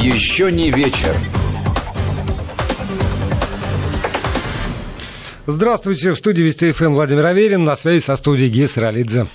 Еще 0.00 0.52
не 0.52 0.70
вечер. 0.70 1.12
Здравствуйте, 5.48 6.12
в 6.12 6.16
студии 6.16 6.42
Вести 6.42 6.70
ФМ 6.70 6.94
Владимир 6.94 7.26
Аверин, 7.26 7.64
на 7.64 7.74
связи 7.74 8.04
со 8.04 8.14
студией 8.14 8.48
Гея 8.48 8.68
Саралидзе. 8.68 9.26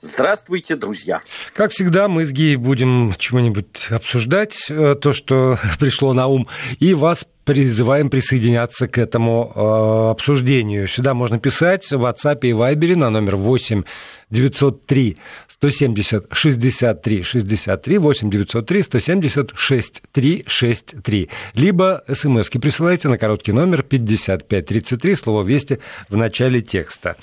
Здравствуйте, 0.00 0.74
друзья. 0.74 1.20
Как 1.54 1.70
всегда, 1.70 2.08
мы 2.08 2.24
с 2.24 2.32
Геей 2.32 2.56
будем 2.56 3.14
чего-нибудь 3.18 3.86
обсуждать, 3.90 4.66
э, 4.68 4.96
то, 5.00 5.12
что 5.12 5.56
пришло 5.78 6.12
на 6.12 6.26
ум, 6.26 6.48
и 6.80 6.92
вас 6.92 7.24
призываем 7.50 8.10
присоединяться 8.10 8.86
к 8.86 8.96
этому 8.96 9.52
э, 9.54 10.10
обсуждению. 10.12 10.86
Сюда 10.86 11.14
можно 11.14 11.40
писать 11.40 11.90
в 11.90 12.04
WhatsApp 12.04 12.38
и 12.42 12.52
Viber 12.52 12.96
на 12.96 13.10
номер 13.10 13.34
8 13.34 13.82
903 14.30 15.16
170 15.48 16.26
63 16.30 17.22
63 17.24 17.98
8 17.98 18.30
903 18.30 18.82
170 18.82 19.50
63 19.56 20.44
63. 20.46 21.28
Либо 21.54 22.04
смс-ки 22.12 22.58
присылайте 22.58 23.08
на 23.08 23.18
короткий 23.18 23.52
номер 23.52 23.82
5533, 23.82 25.16
слово 25.16 25.42
«Вести» 25.42 25.80
в 26.08 26.16
начале 26.16 26.60
текста. 26.60 27.16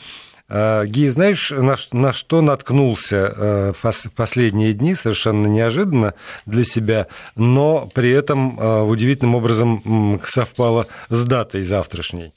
Э, 0.49 0.85
Ги, 0.85 1.09
знаешь, 1.09 1.51
на, 1.51 1.75
на 1.91 2.13
что 2.13 2.41
наткнулся 2.41 3.33
э, 3.35 3.73
в 3.73 4.11
последние 4.15 4.73
дни, 4.73 4.95
совершенно 4.95 5.47
неожиданно 5.47 6.13
для 6.45 6.63
себя, 6.63 7.07
но 7.35 7.89
при 7.93 8.11
этом 8.11 8.59
э, 8.59 8.81
удивительным 8.83 9.35
образом 9.35 10.21
совпало 10.27 10.87
с 11.09 11.23
датой 11.25 11.63
завтрашней. 11.63 12.33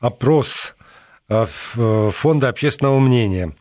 Опрос 0.00 0.74
Фонда 1.28 2.48
общественного 2.48 2.98
мнения. 3.00 3.52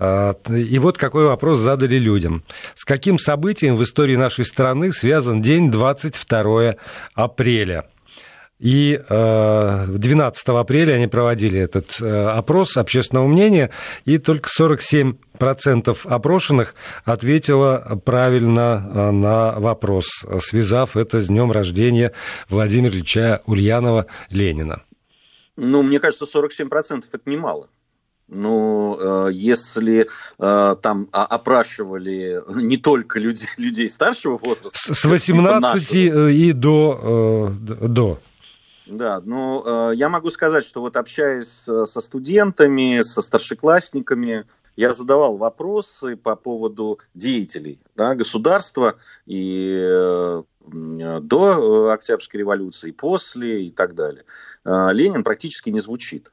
И 0.00 0.78
вот 0.78 0.96
какой 0.96 1.26
вопрос 1.26 1.58
задали 1.58 1.96
людям. 1.96 2.42
С 2.74 2.86
каким 2.86 3.18
событием 3.18 3.76
в 3.76 3.82
истории 3.82 4.16
нашей 4.16 4.46
страны 4.46 4.92
связан 4.92 5.42
день 5.42 5.70
22 5.70 6.76
апреля? 7.14 7.84
И 8.62 8.96
12 9.08 10.48
э, 10.48 10.52
апреля 10.52 10.92
они 10.92 11.08
проводили 11.08 11.58
этот 11.58 12.00
э, 12.00 12.26
опрос 12.28 12.76
общественного 12.76 13.26
мнения, 13.26 13.70
и 14.04 14.18
только 14.18 14.48
47% 14.56 15.98
опрошенных 16.04 16.76
ответило 17.04 18.00
правильно 18.04 18.88
э, 18.94 19.10
на 19.10 19.58
вопрос, 19.58 20.06
связав 20.38 20.96
это 20.96 21.18
с 21.18 21.26
днем 21.26 21.50
рождения 21.50 22.12
Владимира 22.48 22.94
Ильича 22.94 23.42
Ульянова 23.46 24.06
Ленина. 24.30 24.84
Ну, 25.56 25.82
мне 25.82 25.98
кажется, 25.98 26.24
47% 26.24 27.02
это 27.12 27.30
немало. 27.30 27.68
Ну, 28.28 29.28
если 29.30 30.06
э, 30.38 30.76
там 30.80 31.08
опрашивали 31.10 32.40
не 32.62 32.76
только 32.76 33.18
людей, 33.18 33.48
людей 33.58 33.88
старшего 33.88 34.38
возраста. 34.38 34.94
С 34.94 35.04
18 35.04 35.88
типа 35.88 36.28
и 36.30 36.52
до, 36.52 37.50
э, 37.60 37.88
до. 37.88 38.20
Да, 38.92 39.22
ну, 39.24 39.62
э, 39.64 39.94
я 39.96 40.10
могу 40.10 40.28
сказать, 40.28 40.64
что 40.64 40.82
вот 40.82 40.98
общаясь 40.98 41.48
со 41.48 42.00
студентами, 42.00 43.00
со 43.00 43.22
старшеклассниками, 43.22 44.44
я 44.76 44.92
задавал 44.92 45.38
вопросы 45.38 46.16
по 46.16 46.36
поводу 46.36 46.98
деятелей 47.14 47.78
да, 47.96 48.14
государства 48.14 48.96
и 49.26 49.82
э, 49.82 50.42
до 50.66 51.90
Октябрьской 51.90 52.40
революции, 52.40 52.90
и 52.90 52.92
после, 52.92 53.64
и 53.64 53.70
так 53.70 53.94
далее. 53.94 54.24
Э, 54.64 54.88
Ленин 54.92 55.24
практически 55.24 55.70
не 55.70 55.80
звучит. 55.80 56.32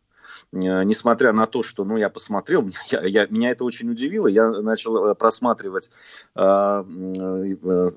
Э, 0.52 0.84
несмотря 0.84 1.34
на 1.34 1.46
то, 1.46 1.64
что, 1.64 1.84
ну, 1.84 1.98
я 1.98 2.10
посмотрел, 2.10 2.68
я, 2.92 3.04
я, 3.04 3.28
меня 3.28 3.52
это 3.52 3.64
очень 3.64 3.90
удивило, 3.90 4.28
я 4.28 4.50
начал 4.50 5.08
э, 5.08 5.16
просматривать 5.16 5.92
э, 6.36 6.42
э, 6.42 6.84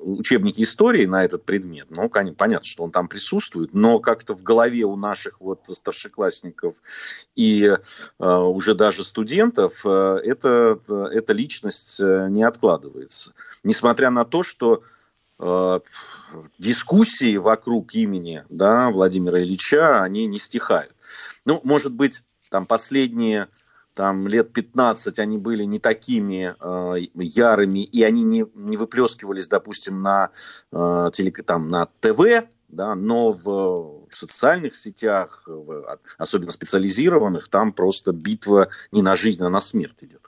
учебники 0.00 0.62
истории 0.62 1.06
на 1.06 1.24
этот 1.24 1.44
предмет. 1.44 1.86
Ну, 1.90 2.08
конечно, 2.08 2.36
понятно, 2.36 2.66
что 2.66 2.84
он 2.84 2.90
там 2.90 3.08
присутствует, 3.08 3.74
но 3.74 3.98
как-то 3.98 4.34
в 4.34 4.42
голове 4.42 4.84
у 4.84 4.96
наших 4.96 5.40
вот 5.40 5.60
старшеклассников 5.64 6.76
и 7.36 7.64
э, 7.64 7.76
уже 8.18 8.74
даже 8.74 9.04
студентов 9.04 9.84
э, 9.84 10.20
это, 10.24 10.78
эта 11.12 11.32
личность 11.32 12.00
не 12.00 12.42
откладывается. 12.42 13.32
Несмотря 13.62 14.10
на 14.10 14.24
то, 14.24 14.42
что 14.42 14.82
дискуссии 16.58 17.36
вокруг 17.36 17.94
имени 17.94 18.44
да, 18.48 18.90
Владимира 18.90 19.40
Ильича, 19.40 20.02
они 20.02 20.26
не 20.26 20.38
стихают. 20.38 20.94
Ну, 21.44 21.60
может 21.64 21.92
быть, 21.92 22.22
там 22.52 22.66
последние 22.66 23.48
там 23.94 24.28
лет 24.28 24.52
15 24.52 25.18
они 25.18 25.38
были 25.38 25.64
не 25.64 25.78
такими 25.78 26.54
э, 26.58 27.04
ярыми, 27.14 27.80
и 27.80 28.02
они 28.02 28.22
не, 28.22 28.44
не 28.54 28.76
выплескивались, 28.76 29.48
допустим, 29.48 30.02
на, 30.02 30.30
э, 30.70 31.10
телек, 31.12 31.44
там, 31.44 31.68
на 31.68 31.86
ТВ, 32.00 32.46
да, 32.68 32.94
но 32.94 33.32
в, 33.32 34.06
в 34.08 34.16
социальных 34.16 34.76
сетях, 34.76 35.42
в, 35.46 35.98
особенно 36.16 36.52
специализированных, 36.52 37.48
там 37.48 37.72
просто 37.72 38.12
битва 38.12 38.68
не 38.92 39.02
на 39.02 39.14
жизнь, 39.14 39.42
а 39.42 39.50
на 39.50 39.60
смерть 39.60 39.98
идет. 40.02 40.22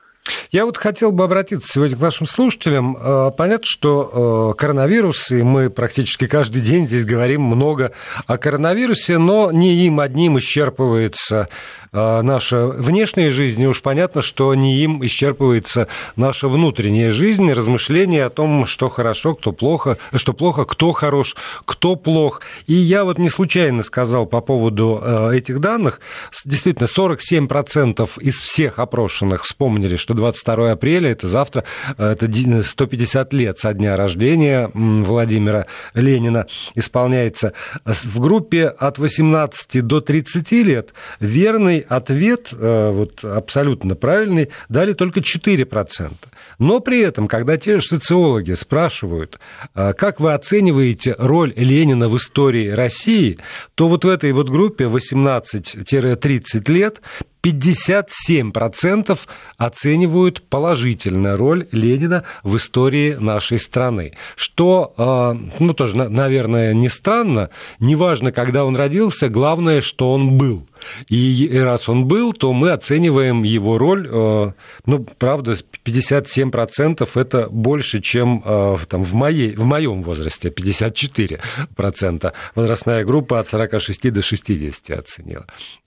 Я 0.51 0.65
вот 0.65 0.79
хотел 0.79 1.13
бы 1.13 1.25
обратиться 1.25 1.69
сегодня 1.71 1.97
к 1.97 2.01
нашим 2.01 2.27
слушателям. 2.27 2.97
Э, 2.97 3.31
понятно, 3.37 3.67
что 3.67 4.53
э, 4.55 4.59
коронавирус, 4.59 5.31
и 5.31 5.43
мы 5.43 5.69
практически 5.69 6.27
каждый 6.27 6.63
день 6.63 6.87
здесь 6.87 7.05
говорим 7.05 7.43
много 7.43 7.93
о 8.27 8.39
коронавирусе, 8.39 9.19
но 9.19 9.53
не 9.53 9.87
им 9.87 10.01
одним 10.01 10.39
исчерпывается 10.39 11.49
наша 11.95 12.67
внешняя 12.67 13.31
жизнь, 13.31 13.63
и 13.63 13.67
уж 13.67 13.81
понятно, 13.81 14.21
что 14.21 14.55
не 14.55 14.79
им 14.79 15.05
исчерпывается 15.05 15.89
наша 16.17 16.49
внутренняя 16.49 17.11
жизнь, 17.11 17.51
размышления 17.53 18.25
о 18.25 18.31
том, 18.31 18.67
что 18.67 18.89
хорошо, 18.89 19.35
кто 19.35 19.53
плохо, 19.53 19.99
что 20.15 20.33
плохо, 20.33 20.65
кто 20.65 20.93
хорош, 20.93 21.37
кто 21.65 21.97
плох. 21.97 22.41
И 22.67 22.75
я 22.75 23.05
вот 23.05 23.19
не 23.19 23.29
случайно 23.29 23.83
сказал 23.83 24.27
по 24.27 24.41
поводу 24.41 25.01
а, 25.01 25.31
этих 25.31 25.61
данных, 25.61 26.01
действительно, 26.45 26.87
47% 26.87 28.09
из 28.21 28.41
всех 28.41 28.79
опрошенных 28.79 29.45
вспомнили, 29.45 29.97
что 29.97 30.15
22 30.15 30.73
апреля, 30.73 31.11
это 31.11 31.29
завтра, 31.29 31.65
а, 31.97 32.13
это 32.13 32.29
150 32.63 33.33
лет 33.33 33.59
со 33.59 33.73
дня 33.73 33.97
рождения 33.97 34.71
Владимира 34.75 35.67
Ленина 35.95 36.47
исполняется. 36.75 37.53
В 37.85 38.21
группе 38.21 38.67
от 38.67 38.99
18 38.99 39.81
до 39.81 40.01
30 40.01 40.53
лет 40.53 40.93
верный 41.21 41.84
ответ, 41.89 42.49
э, 42.53 42.91
вот 42.91 43.25
абсолютно 43.25 43.95
правильный, 43.95 44.51
дали 44.69 44.93
только 44.93 45.21
4%. 45.21 46.13
Но 46.59 46.81
при 46.81 47.01
этом, 47.01 47.29
когда 47.29 47.57
те 47.57 47.81
же 47.81 47.87
социологи 47.87 48.53
спрашивают, 48.53 49.39
э, 49.75 49.93
как 49.93 50.21
вы 50.21 50.35
оцениваете 50.35 51.15
роль 51.19 51.53
Ленина 51.57 52.09
в 52.09 52.17
истории 52.17 52.69
России, 52.69 53.39
то 53.75 53.89
вот 53.89 54.05
в 54.05 54.09
этой 54.09 54.33
вот 54.33 54.49
группе 54.49 54.85
18-30 54.85 56.69
лет 56.69 57.01
57% 57.45 59.19
оценивают 59.59 60.43
положительную 60.49 61.37
роль 61.37 61.69
Ленина 61.73 62.25
в 62.43 62.57
истории 62.57 63.17
нашей 63.21 63.59
страны. 63.59 64.15
Что, 64.35 64.95
э, 64.97 65.35
ну, 65.59 65.75
тоже, 65.75 65.97
наверное, 65.97 66.73
не 66.73 66.89
странно. 66.89 67.51
Неважно, 67.81 68.33
когда 68.33 68.65
он 68.65 68.77
родился, 68.77 69.29
главное, 69.29 69.83
что 69.83 70.13
он 70.13 70.39
был. 70.39 70.67
И 71.09 71.51
раз 71.59 71.89
он 71.89 72.07
был, 72.07 72.33
то 72.33 72.53
мы 72.53 72.71
оцениваем 72.71 73.43
его 73.43 73.79
роль, 73.79 74.09
э, 74.11 74.53
ну, 74.87 75.07
правда, 75.19 75.57
57% 75.85 77.09
это 77.15 77.49
больше, 77.51 78.01
чем 78.01 78.43
э, 78.45 78.77
там, 78.89 79.03
в, 79.03 79.15
моей, 79.15 79.55
в 79.55 79.65
моем 79.65 80.03
возрасте, 80.03 80.49
54%. 80.49 82.33
Возрастная 82.55 83.05
группа 83.05 83.39
от 83.39 83.49
46 83.49 84.13
до 84.13 84.23
60 84.23 84.99
оценила. 84.99 85.47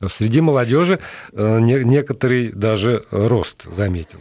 Среди 0.10 0.42
молодежи 0.42 1.00
э, 1.34 1.60
некоторый 1.60 2.52
даже 2.52 3.06
рост 3.12 3.66
заметил. 3.72 4.20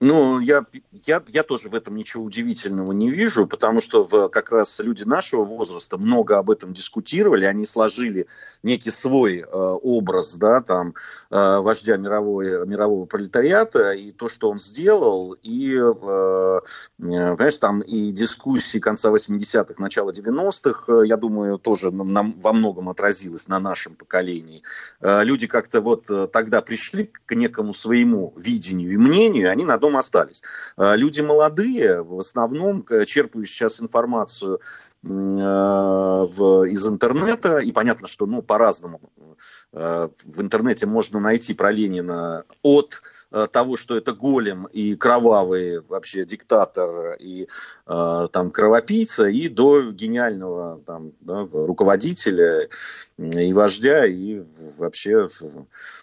Ну, 0.00 0.40
я, 0.40 0.66
я, 1.06 1.22
я 1.28 1.42
тоже 1.44 1.68
в 1.68 1.74
этом 1.74 1.94
ничего 1.94 2.24
удивительного 2.24 2.92
не 2.92 3.10
вижу, 3.10 3.46
потому 3.46 3.80
что 3.80 4.04
в, 4.04 4.28
как 4.28 4.50
раз 4.50 4.80
люди 4.80 5.04
нашего 5.04 5.44
возраста 5.44 5.98
много 5.98 6.38
об 6.38 6.50
этом 6.50 6.74
дискутировали, 6.74 7.44
они 7.44 7.64
сложили 7.64 8.26
некий 8.64 8.90
свой 8.90 9.38
э, 9.38 9.44
образ, 9.46 10.36
да, 10.36 10.60
там, 10.62 10.94
э, 11.30 11.58
вождя 11.58 11.96
мировой, 11.96 12.66
мирового 12.66 13.06
пролетариата, 13.06 13.92
и 13.92 14.10
то, 14.10 14.28
что 14.28 14.50
он 14.50 14.58
сделал, 14.58 15.36
и, 15.42 15.74
э, 15.76 15.80
э 15.80 16.60
понимаешь, 16.98 17.58
там 17.58 17.80
и 17.80 18.10
дискуссии 18.10 18.80
конца 18.80 19.10
80-х, 19.10 19.74
начала 19.78 20.10
90-х, 20.10 20.92
э, 20.92 21.06
я 21.06 21.16
думаю, 21.16 21.58
тоже 21.58 21.92
нам, 21.92 22.34
во 22.40 22.52
многом 22.52 22.88
отразилось 22.88 23.48
на 23.48 23.60
нашем 23.60 23.94
поколении. 23.94 24.62
Э, 25.00 25.22
люди 25.22 25.46
как-то 25.46 25.80
вот 25.80 26.10
э, 26.10 26.26
тогда 26.26 26.62
пришли 26.62 27.10
к 27.26 27.34
некому 27.34 27.72
своему 27.72 28.34
видению 28.36 28.92
и 28.92 28.96
мнению, 28.96 29.52
они 29.52 29.64
на 29.64 29.74
одном 29.74 29.93
остались. 29.96 30.42
А, 30.76 30.94
люди 30.96 31.20
молодые, 31.20 32.02
в 32.02 32.18
основном, 32.18 32.84
черпают 33.06 33.48
сейчас 33.48 33.80
информацию 33.80 34.60
в, 35.04 36.64
из 36.68 36.86
интернета, 36.86 37.58
и 37.58 37.72
понятно, 37.72 38.06
что 38.06 38.26
ну, 38.26 38.42
по-разному 38.42 39.00
в 39.72 40.40
интернете 40.40 40.86
можно 40.86 41.20
найти 41.20 41.52
про 41.52 41.72
Ленина 41.72 42.44
от 42.62 43.02
Э, 43.34 43.48
того, 43.50 43.76
что 43.76 43.96
это 43.96 44.12
голем 44.12 44.66
и 44.66 44.94
кровавый 44.94 45.80
вообще 45.80 46.24
диктатор 46.24 47.16
и 47.18 47.48
э, 47.84 48.28
там 48.30 48.52
кровопийца, 48.52 49.26
и 49.26 49.48
до 49.48 49.90
гениального 49.90 50.80
там 50.86 51.10
да, 51.20 51.44
руководителя 51.50 52.68
и 53.18 53.52
вождя 53.52 54.06
и 54.06 54.44
вообще 54.78 55.28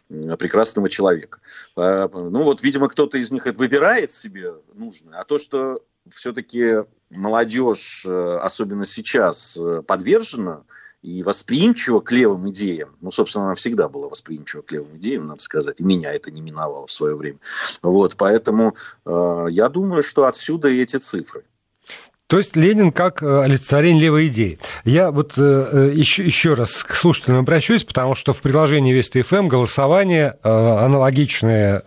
прекрасного 0.09 0.89
человека. 0.89 1.39
Э, 1.77 2.09
ну 2.11 2.43
вот, 2.43 2.63
видимо, 2.63 2.89
кто-то 2.89 3.17
из 3.17 3.31
них 3.31 3.45
выбирает 3.45 4.11
себе 4.11 4.55
нужное, 4.73 5.17
а 5.19 5.23
то, 5.23 5.39
что 5.39 5.81
все-таки 6.09 6.85
молодежь, 7.09 8.05
особенно 8.05 8.85
сейчас, 8.85 9.59
подвержена 9.87 10.63
и 11.01 11.23
восприимчива 11.23 11.99
к 11.99 12.11
левым 12.11 12.49
идеям. 12.51 12.95
Ну, 13.01 13.11
собственно, 13.11 13.45
она 13.45 13.55
всегда 13.55 13.89
была 13.89 14.07
восприимчива 14.07 14.61
к 14.61 14.71
левым 14.71 14.97
идеям, 14.97 15.27
надо 15.27 15.41
сказать. 15.41 15.79
И 15.79 15.83
меня 15.83 16.13
это 16.13 16.31
не 16.31 16.41
миновало 16.41 16.85
в 16.85 16.91
свое 16.91 17.15
время. 17.15 17.39
Вот, 17.81 18.15
поэтому 18.17 18.75
э, 19.05 19.45
я 19.49 19.69
думаю, 19.69 20.03
что 20.03 20.25
отсюда 20.25 20.69
и 20.69 20.81
эти 20.81 20.97
цифры. 20.97 21.43
То 22.31 22.37
есть 22.37 22.55
Ленин 22.55 22.93
как 22.93 23.21
э, 23.21 23.41
олицетворение 23.41 24.03
левой 24.03 24.27
идеи. 24.27 24.57
Я 24.85 25.11
вот 25.11 25.35
еще, 25.35 26.23
э, 26.23 26.25
еще 26.25 26.53
раз 26.53 26.81
к 26.81 26.95
слушателям 26.95 27.39
обращусь, 27.39 27.83
потому 27.83 28.15
что 28.15 28.31
в 28.31 28.41
приложении 28.41 28.93
Вести 28.93 29.21
ФМ 29.21 29.49
голосование 29.49 30.37
э, 30.41 30.49
аналогичное 30.49 31.83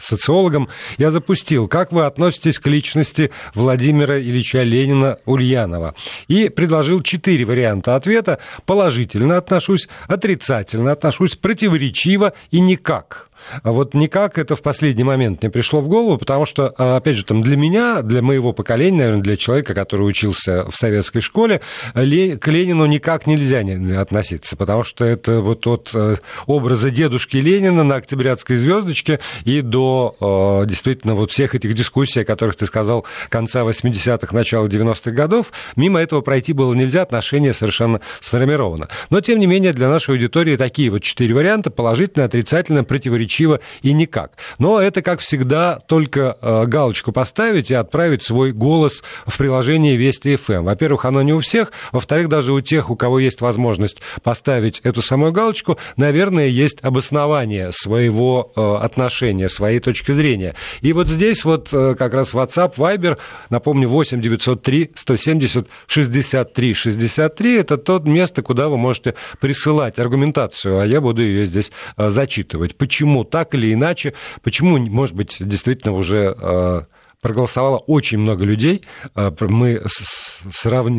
социологам 0.00 0.68
я 0.96 1.10
запустил. 1.10 1.66
Как 1.66 1.90
вы 1.90 2.04
относитесь 2.04 2.60
к 2.60 2.68
личности 2.68 3.32
Владимира 3.52 4.16
Ильича 4.20 4.62
Ленина 4.62 5.18
Ульянова? 5.24 5.96
И 6.28 6.50
предложил 6.50 7.02
четыре 7.02 7.44
варианта 7.44 7.96
ответа. 7.96 8.38
Положительно 8.66 9.38
отношусь, 9.38 9.88
отрицательно 10.06 10.92
отношусь, 10.92 11.34
противоречиво 11.34 12.32
и 12.52 12.60
никак. 12.60 13.29
А 13.62 13.72
вот 13.72 13.94
никак 13.94 14.38
это 14.38 14.56
в 14.56 14.62
последний 14.62 15.04
момент 15.04 15.42
не 15.42 15.48
пришло 15.48 15.80
в 15.80 15.88
голову, 15.88 16.18
потому 16.18 16.46
что, 16.46 16.74
а, 16.78 16.96
опять 16.96 17.16
же, 17.16 17.24
там 17.24 17.42
для 17.42 17.56
меня, 17.56 18.02
для 18.02 18.22
моего 18.22 18.52
поколения, 18.52 18.98
наверное, 18.98 19.22
для 19.22 19.36
человека, 19.36 19.74
который 19.74 20.02
учился 20.02 20.70
в 20.70 20.76
советской 20.76 21.20
школе, 21.20 21.60
к 21.94 22.46
Ленину 22.46 22.86
никак 22.86 23.26
нельзя 23.26 23.62
не 23.62 23.94
относиться, 23.94 24.56
потому 24.56 24.84
что 24.84 25.04
это 25.04 25.40
вот 25.40 25.66
от 25.66 25.90
э, 25.94 26.16
образа 26.46 26.90
дедушки 26.90 27.36
Ленина 27.36 27.84
на 27.84 27.96
Октябрятской 27.96 28.56
звездочке 28.56 29.20
и 29.44 29.60
до 29.60 30.16
э, 30.20 30.68
действительно 30.68 31.14
вот 31.14 31.30
всех 31.32 31.54
этих 31.54 31.74
дискуссий, 31.74 32.20
о 32.20 32.24
которых 32.24 32.56
ты 32.56 32.66
сказал, 32.66 33.04
конца 33.28 33.60
80-х, 33.60 34.34
начала 34.34 34.66
90-х 34.66 35.10
годов, 35.10 35.52
мимо 35.76 36.00
этого 36.00 36.20
пройти 36.20 36.52
было 36.52 36.74
нельзя, 36.74 37.02
отношение 37.02 37.54
совершенно 37.54 38.00
сформировано. 38.20 38.88
Но, 39.10 39.20
тем 39.20 39.38
не 39.38 39.46
менее, 39.46 39.72
для 39.72 39.88
нашей 39.88 40.14
аудитории 40.14 40.56
такие 40.56 40.90
вот 40.90 41.02
четыре 41.02 41.34
варианта, 41.34 41.70
положительно, 41.70 42.24
отрицательно, 42.24 42.84
противоречивые 42.84 43.29
противоречиво 43.30 43.60
и 43.82 43.92
никак. 43.92 44.32
Но 44.58 44.80
это, 44.80 45.02
как 45.02 45.20
всегда, 45.20 45.80
только 45.86 46.36
э, 46.40 46.66
галочку 46.66 47.12
поставить 47.12 47.70
и 47.70 47.74
отправить 47.74 48.22
свой 48.22 48.52
голос 48.52 49.02
в 49.26 49.36
приложение 49.38 49.96
Вести 49.96 50.36
ФМ. 50.36 50.52
Эм. 50.52 50.64
Во-первых, 50.64 51.04
оно 51.04 51.22
не 51.22 51.32
у 51.32 51.40
всех. 51.40 51.72
Во-вторых, 51.92 52.28
даже 52.28 52.52
у 52.52 52.60
тех, 52.60 52.90
у 52.90 52.96
кого 52.96 53.20
есть 53.20 53.40
возможность 53.40 54.02
поставить 54.22 54.80
эту 54.80 55.02
самую 55.02 55.32
галочку, 55.32 55.78
наверное, 55.96 56.46
есть 56.46 56.78
обоснование 56.82 57.70
своего 57.72 58.52
э, 58.56 58.84
отношения, 58.84 59.48
своей 59.48 59.80
точки 59.80 60.12
зрения. 60.12 60.54
И 60.82 60.92
вот 60.92 61.08
здесь 61.08 61.44
вот 61.44 61.68
э, 61.72 61.94
как 61.98 62.14
раз 62.14 62.34
WhatsApp, 62.34 62.74
Viber, 62.76 63.18
напомню, 63.50 63.88
8 63.88 64.20
903 64.20 64.90
170 64.96 65.68
63 65.86 66.74
63, 66.74 67.56
это 67.56 67.76
то 67.78 67.98
место, 68.00 68.42
куда 68.42 68.68
вы 68.68 68.76
можете 68.76 69.14
присылать 69.40 69.98
аргументацию, 69.98 70.80
а 70.80 70.86
я 70.86 71.00
буду 71.00 71.22
ее 71.22 71.46
здесь 71.46 71.70
зачитывать. 71.96 72.76
Почему 72.76 73.19
почему 73.24 73.30
так 73.30 73.54
или 73.54 73.72
иначе, 73.72 74.14
почему, 74.42 74.78
может 74.78 75.14
быть, 75.14 75.36
действительно 75.40 75.94
уже 75.94 76.36
э, 76.38 76.82
проголосовало 77.20 77.78
очень 77.78 78.18
много 78.18 78.44
людей. 78.44 78.82
А, 79.14 79.32
мы 79.40 79.82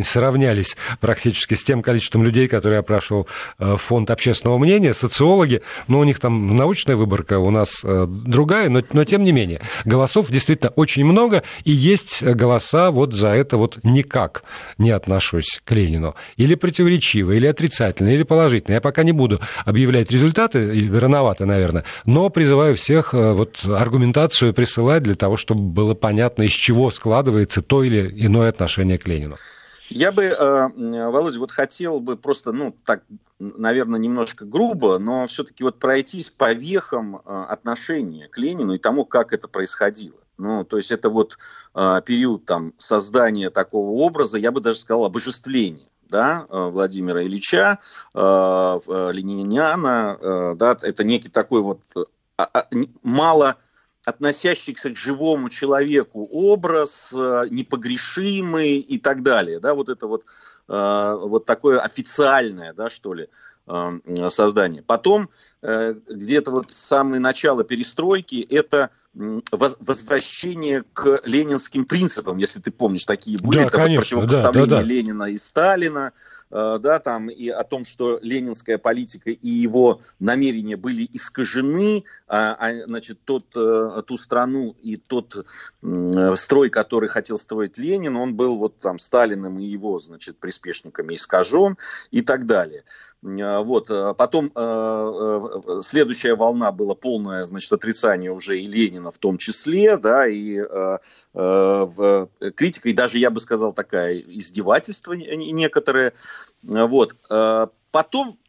сравнялись 0.03 0.77
практически 0.99 1.55
с 1.55 1.63
тем 1.63 1.81
количеством 1.81 2.23
людей, 2.23 2.47
которые 2.47 2.79
опрашивал 2.79 3.27
а, 3.57 3.77
фонд 3.77 4.11
общественного 4.11 4.59
мнения, 4.59 4.93
социологи. 4.93 5.61
Но 5.87 5.99
у 5.99 6.03
них 6.03 6.19
там 6.19 6.55
научная 6.55 6.95
выборка, 6.95 7.39
у 7.39 7.49
нас 7.49 7.81
а, 7.83 8.05
другая, 8.05 8.69
но, 8.69 8.81
но 8.93 9.05
тем 9.05 9.23
не 9.23 9.31
менее. 9.31 9.61
Голосов 9.85 10.29
действительно 10.29 10.71
очень 10.75 11.05
много, 11.05 11.43
и 11.63 11.71
есть 11.71 12.23
голоса 12.23 12.91
вот 12.91 13.13
за 13.13 13.29
это 13.29 13.57
вот 13.57 13.79
никак 13.83 14.43
не 14.77 14.91
отношусь 14.91 15.59
к 15.63 15.71
Ленину. 15.71 16.15
Или 16.37 16.55
противоречиво, 16.55 17.31
или 17.31 17.47
отрицательно, 17.47 18.09
или 18.09 18.23
положительно. 18.23 18.75
Я 18.75 18.81
пока 18.81 19.03
не 19.03 19.11
буду 19.11 19.39
объявлять 19.65 20.11
результаты, 20.11 20.89
рановато, 20.91 21.45
наверное, 21.45 21.83
но 22.05 22.29
призываю 22.29 22.75
всех 22.75 23.13
вот 23.13 23.65
аргументацию 23.65 24.53
присылать 24.53 25.03
для 25.03 25.15
того, 25.15 25.37
чтобы 25.37 25.61
было 25.61 25.93
понятно, 25.93 26.10
понятно, 26.11 26.43
из 26.43 26.51
чего 26.51 26.91
складывается 26.91 27.61
то 27.61 27.83
или 27.83 28.11
иное 28.25 28.49
отношение 28.49 28.97
к 28.97 29.07
Ленину. 29.07 29.37
Я 29.89 30.11
бы, 30.11 30.23
э, 30.23 31.09
Володя, 31.09 31.39
вот 31.39 31.51
хотел 31.51 32.01
бы 32.01 32.17
просто, 32.17 32.51
ну, 32.51 32.75
так, 32.83 33.03
наверное, 33.39 33.97
немножко 33.97 34.43
грубо, 34.43 34.99
но 34.99 35.25
все-таки 35.27 35.63
вот 35.63 35.79
пройтись 35.79 36.29
по 36.29 36.51
вехам 36.51 37.15
э, 37.15 37.45
отношения 37.47 38.27
к 38.27 38.37
Ленину 38.37 38.73
и 38.73 38.77
тому, 38.77 39.05
как 39.05 39.31
это 39.31 39.47
происходило. 39.47 40.17
Ну, 40.37 40.65
то 40.65 40.75
есть 40.75 40.91
это 40.91 41.09
вот 41.09 41.37
э, 41.75 42.01
период 42.05 42.43
там 42.43 42.73
создания 42.77 43.49
такого 43.49 43.91
образа, 44.01 44.37
я 44.37 44.51
бы 44.51 44.59
даже 44.59 44.79
сказал, 44.79 45.05
обожествления 45.05 45.87
да, 46.09 46.45
Владимира 46.49 47.23
Ильича, 47.23 47.79
э, 48.13 48.19
Лениниана, 49.13 50.55
да, 50.57 50.77
это 50.81 51.05
некий 51.05 51.29
такой 51.29 51.61
вот 51.61 51.79
а, 52.37 52.49
а, 52.53 52.67
мало 53.01 53.55
относящийся 54.05 54.89
к 54.89 54.97
живому 54.97 55.49
человеку 55.49 56.27
образ, 56.31 57.13
э, 57.13 57.45
непогрешимый 57.49 58.77
и 58.77 58.97
так 58.97 59.21
далее. 59.21 59.59
Да, 59.59 59.73
вот 59.73 59.89
это 59.89 60.07
вот, 60.07 60.23
э, 60.67 61.17
вот 61.21 61.45
такое 61.45 61.79
официальное, 61.79 62.73
да, 62.73 62.89
что 62.89 63.13
ли, 63.13 63.27
э, 63.67 63.99
создание. 64.29 64.81
Потом, 64.81 65.29
где-то 65.61 66.49
вот 66.49 66.71
самое 66.71 67.21
начало 67.21 67.63
перестройки, 67.63 68.45
это 68.49 68.89
возвращение 69.13 70.83
к 70.93 71.21
ленинским 71.25 71.85
принципам, 71.85 72.37
если 72.37 72.59
ты 72.59 72.71
помнишь, 72.71 73.05
такие 73.05 73.37
были, 73.37 73.59
да, 73.59 73.65
это 73.65 73.77
конечно, 73.77 74.17
вот 74.17 74.25
противопоставление 74.25 74.69
да, 74.69 74.75
да, 74.77 74.81
да. 74.81 74.87
Ленина 74.87 75.23
и 75.25 75.37
Сталина, 75.37 76.13
да, 76.51 76.99
там, 76.99 77.29
и 77.29 77.49
о 77.49 77.63
том, 77.63 77.85
что 77.85 78.19
ленинская 78.21 78.77
политика 78.77 79.31
и 79.31 79.47
его 79.47 80.01
намерения 80.19 80.75
были 80.75 81.07
искажены, 81.13 82.03
а, 82.27 82.55
а 82.59 82.83
значит, 82.85 83.19
тот, 83.23 83.45
э, 83.55 84.01
ту 84.05 84.17
страну 84.17 84.75
и 84.81 84.97
тот 84.97 85.45
строй, 86.35 86.69
который 86.69 87.09
хотел 87.09 87.37
строить 87.37 87.77
Ленин, 87.77 88.15
он 88.15 88.35
был 88.35 88.57
вот 88.57 88.79
там 88.79 88.99
Сталиным 88.99 89.59
и 89.59 89.65
его, 89.65 89.99
значит, 89.99 90.37
приспешниками 90.37 91.15
искажен 91.15 91.77
и 92.11 92.21
так 92.21 92.45
далее. 92.45 92.83
Э, 93.23 93.59
вот. 93.59 93.89
Э, 93.89 94.13
потом 94.17 94.51
э, 94.55 95.79
следующая 95.81 96.35
волна 96.35 96.71
была 96.71 96.95
полное 96.95 97.45
значит, 97.45 97.71
отрицание 97.71 98.31
уже 98.31 98.59
и 98.59 98.67
Ленина 98.67 99.11
в 99.11 99.17
том 99.17 99.37
числе, 99.37 99.97
да, 99.97 100.27
и 100.27 100.59
критика, 102.55 102.89
и 102.89 102.93
даже, 102.93 103.17
я 103.17 103.29
бы 103.29 103.39
сказал, 103.39 103.73
такая 103.73 104.17
издевательство 104.17 105.13
некоторые. 105.13 106.13
Вот. 106.63 107.13
Потом 107.91 108.39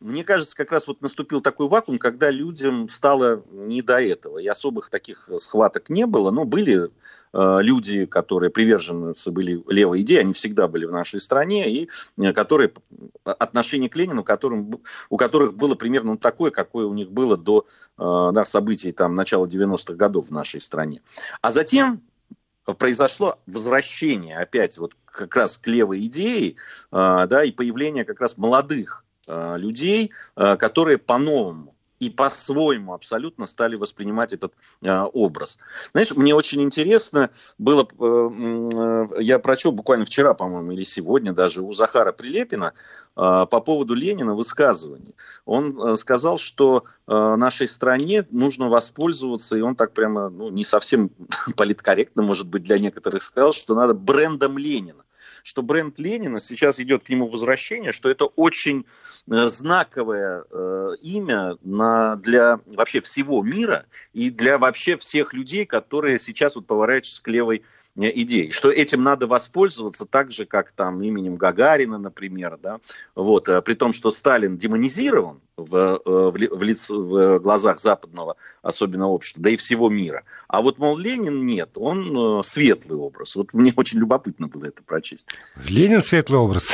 мне 0.00 0.24
кажется, 0.24 0.56
как 0.56 0.72
раз 0.72 0.86
вот 0.86 1.00
наступил 1.00 1.40
такой 1.40 1.68
вакуум, 1.68 1.98
когда 1.98 2.30
людям 2.30 2.86
стало 2.88 3.42
не 3.50 3.80
до 3.80 4.00
этого. 4.00 4.38
И 4.38 4.46
особых 4.46 4.90
таких 4.90 5.30
схваток 5.36 5.88
не 5.88 6.06
было, 6.06 6.30
но 6.30 6.44
были 6.44 6.90
э, 7.32 7.58
люди, 7.62 8.04
которые 8.04 8.50
приверженцы 8.50 9.30
были 9.30 9.62
левой 9.68 10.02
идеи, 10.02 10.18
они 10.18 10.34
всегда 10.34 10.68
были 10.68 10.84
в 10.84 10.92
нашей 10.92 11.18
стране, 11.18 11.70
и 11.70 11.88
э, 12.18 12.32
которые 12.34 12.72
отношение 13.24 13.88
к 13.88 13.96
Ленину, 13.96 14.22
которым, 14.22 14.82
у 15.08 15.16
которых 15.16 15.54
было 15.54 15.74
примерно 15.74 16.18
такое, 16.18 16.50
какое 16.50 16.84
у 16.84 16.92
них 16.92 17.10
было 17.10 17.38
до 17.38 17.66
э, 17.96 18.30
да, 18.34 18.44
событий 18.44 18.92
там, 18.92 19.14
начала 19.14 19.46
90-х 19.46 19.94
годов 19.94 20.28
в 20.28 20.30
нашей 20.30 20.60
стране. 20.60 21.00
А 21.40 21.52
затем 21.52 22.02
произошло 22.74 23.38
возвращение 23.46 24.36
опять 24.36 24.76
вот 24.76 24.94
как 25.06 25.34
раз 25.36 25.56
к 25.56 25.66
левой 25.68 26.04
идее, 26.04 26.50
э, 26.50 26.54
да, 26.90 27.44
и 27.44 27.50
появление 27.50 28.04
как 28.04 28.20
раз 28.20 28.36
молодых 28.36 29.05
Э, 29.26 29.56
людей, 29.58 30.12
э, 30.36 30.56
которые 30.56 30.98
по-новому 30.98 31.74
и 31.98 32.10
по-своему 32.10 32.94
абсолютно 32.94 33.46
стали 33.46 33.74
воспринимать 33.76 34.32
этот 34.32 34.52
э, 34.82 35.00
образ. 35.12 35.58
Знаешь, 35.92 36.14
мне 36.14 36.34
очень 36.34 36.62
интересно 36.62 37.30
было, 37.58 37.88
э, 37.98 39.08
э, 39.18 39.22
я 39.22 39.38
прочел 39.38 39.72
буквально 39.72 40.04
вчера, 40.04 40.34
по-моему, 40.34 40.72
или 40.72 40.84
сегодня 40.84 41.32
даже 41.32 41.62
у 41.62 41.72
Захара 41.72 42.12
Прилепина 42.12 42.72
по 43.14 43.46
поводу 43.46 43.94
Ленина 43.94 44.34
высказывание. 44.34 45.14
Он 45.46 45.76
э, 45.80 45.94
сказал, 45.96 46.36
что 46.36 46.84
нашей 47.06 47.66
стране 47.66 48.26
нужно 48.30 48.68
воспользоваться, 48.68 49.56
и 49.56 49.62
он 49.62 49.74
так 49.74 49.92
прямо, 49.92 50.28
ну, 50.28 50.50
не 50.50 50.64
совсем 50.64 51.10
политкорректно, 51.56 52.22
может 52.22 52.46
быть, 52.46 52.62
для 52.62 52.78
некоторых 52.78 53.22
сказал, 53.22 53.54
что 53.54 53.74
надо 53.74 53.94
брендом 53.94 54.58
Ленина 54.58 55.05
что 55.46 55.62
бренд 55.62 56.00
Ленина, 56.00 56.40
сейчас 56.40 56.80
идет 56.80 57.04
к 57.04 57.08
нему 57.08 57.28
возвращение, 57.28 57.92
что 57.92 58.10
это 58.10 58.24
очень 58.24 58.80
э, 58.80 59.36
знаковое 59.36 60.42
э, 60.50 60.88
имя 61.02 61.56
на, 61.62 62.16
для 62.16 62.58
вообще 62.66 63.00
всего 63.00 63.44
мира 63.44 63.86
и 64.12 64.30
для 64.30 64.58
вообще 64.58 64.96
всех 64.96 65.34
людей, 65.34 65.64
которые 65.64 66.18
сейчас 66.18 66.56
вот 66.56 66.66
поворачиваются 66.66 67.22
к 67.22 67.28
левой 67.28 67.62
идей, 67.96 68.50
что 68.50 68.70
этим 68.70 69.02
надо 69.02 69.26
воспользоваться 69.26 70.06
так 70.06 70.30
же, 70.30 70.44
как 70.44 70.72
там 70.72 71.02
именем 71.02 71.36
Гагарина, 71.36 71.98
например, 71.98 72.58
да, 72.62 72.80
вот, 73.14 73.48
э, 73.48 73.62
при 73.62 73.74
том, 73.74 73.92
что 73.92 74.10
Сталин 74.10 74.56
демонизирован 74.56 75.40
в, 75.56 75.74
э, 75.74 75.98
в, 76.04 76.32
в, 76.32 76.62
лиц, 76.62 76.90
в 76.90 77.38
глазах 77.38 77.80
западного, 77.80 78.36
особенно 78.62 79.08
общества, 79.08 79.42
да 79.42 79.50
и 79.50 79.56
всего 79.56 79.88
мира. 79.88 80.24
А 80.48 80.60
вот, 80.60 80.78
мол, 80.78 80.98
Ленин 80.98 81.46
нет, 81.46 81.70
он 81.76 82.40
э, 82.40 82.42
светлый 82.42 82.98
образ. 82.98 83.36
Вот 83.36 83.54
мне 83.54 83.72
очень 83.76 83.98
любопытно 83.98 84.48
было 84.48 84.66
это 84.66 84.82
прочесть. 84.82 85.26
Ленин 85.66 86.02
светлый 86.02 86.38
образ? 86.38 86.68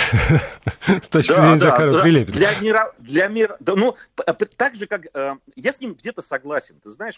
С 0.87 1.09
точки 1.09 1.33
зрения 1.33 1.59
Захарова 1.59 2.03
Прилепина. 2.03 2.37
Для 2.37 2.59
мира, 2.59 2.95
для 2.99 3.29
мира, 3.29 3.57
ну, 3.65 3.95
так 4.57 4.75
же, 4.75 4.87
как, 4.87 5.03
я 5.57 5.73
с 5.73 5.81
ним 5.81 5.95
где-то 5.95 6.21
согласен, 6.23 6.77
ты 6.83 6.91
знаешь, 6.91 7.17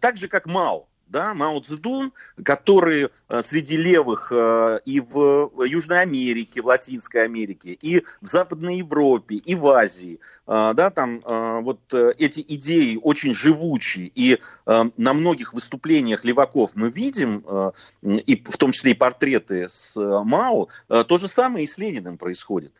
так 0.00 0.16
же, 0.16 0.28
как 0.28 0.46
Мао, 0.46 0.86
да, 1.08 1.34
Мао 1.34 1.60
Цзэдун, 1.60 2.12
который 2.42 3.08
э, 3.28 3.42
среди 3.42 3.76
левых 3.76 4.32
э, 4.32 4.80
и 4.84 5.00
в 5.00 5.50
Южной 5.64 6.02
Америке, 6.02 6.62
в 6.62 6.66
Латинской 6.66 7.24
Америке, 7.24 7.72
и 7.72 8.04
в 8.20 8.26
Западной 8.26 8.78
Европе, 8.78 9.36
и 9.36 9.54
в 9.54 9.66
Азии, 9.68 10.20
э, 10.46 10.72
да, 10.74 10.90
там 10.90 11.22
вот 11.28 11.80
эти 11.92 12.44
идеи 12.48 12.98
очень 13.02 13.34
живучие, 13.34 14.10
и 14.14 14.38
на 14.66 15.14
многих 15.14 15.54
выступлениях 15.54 16.24
леваков 16.24 16.72
мы 16.74 16.90
видим, 16.90 17.44
и 18.02 18.42
в 18.44 18.56
том 18.56 18.72
числе 18.72 18.92
и 18.92 18.94
портреты 18.94 19.68
с 19.68 19.96
Мао, 19.96 20.68
то 20.88 21.18
же 21.18 21.28
самое 21.28 21.64
и 21.64 21.66
с 21.66 21.78
Лениным 21.78 22.16
происходит 22.16 22.72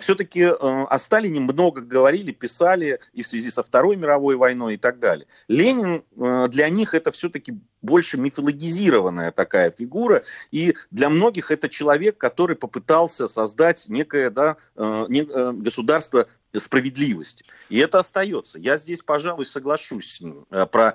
все-таки 0.00 0.44
о 0.44 0.98
Сталине 0.98 1.40
много 1.40 1.80
говорили, 1.80 2.32
писали 2.32 2.98
и 3.12 3.22
в 3.22 3.26
связи 3.26 3.50
со 3.50 3.62
Второй 3.62 3.96
мировой 3.96 4.36
войной 4.36 4.74
и 4.74 4.76
так 4.76 4.98
далее. 4.98 5.26
Ленин 5.48 6.02
для 6.50 6.68
них 6.68 6.94
это 6.94 7.10
все-таки 7.12 7.54
больше 7.82 8.18
мифологизированная 8.18 9.30
такая 9.32 9.70
фигура, 9.70 10.22
и 10.50 10.74
для 10.90 11.08
многих 11.08 11.50
это 11.50 11.68
человек, 11.68 12.18
который 12.18 12.56
попытался 12.56 13.28
создать 13.28 13.86
некое 13.88 14.30
да, 14.30 14.56
э, 14.76 15.06
э, 15.08 15.52
государство 15.52 16.26
справедливости. 16.52 17.44
И 17.68 17.78
это 17.78 17.98
остается. 17.98 18.58
Я 18.58 18.78
здесь, 18.78 19.02
пожалуй, 19.02 19.44
соглашусь 19.44 20.14
с 20.14 20.20
ним 20.22 20.46
э, 20.50 20.64
про 20.66 20.94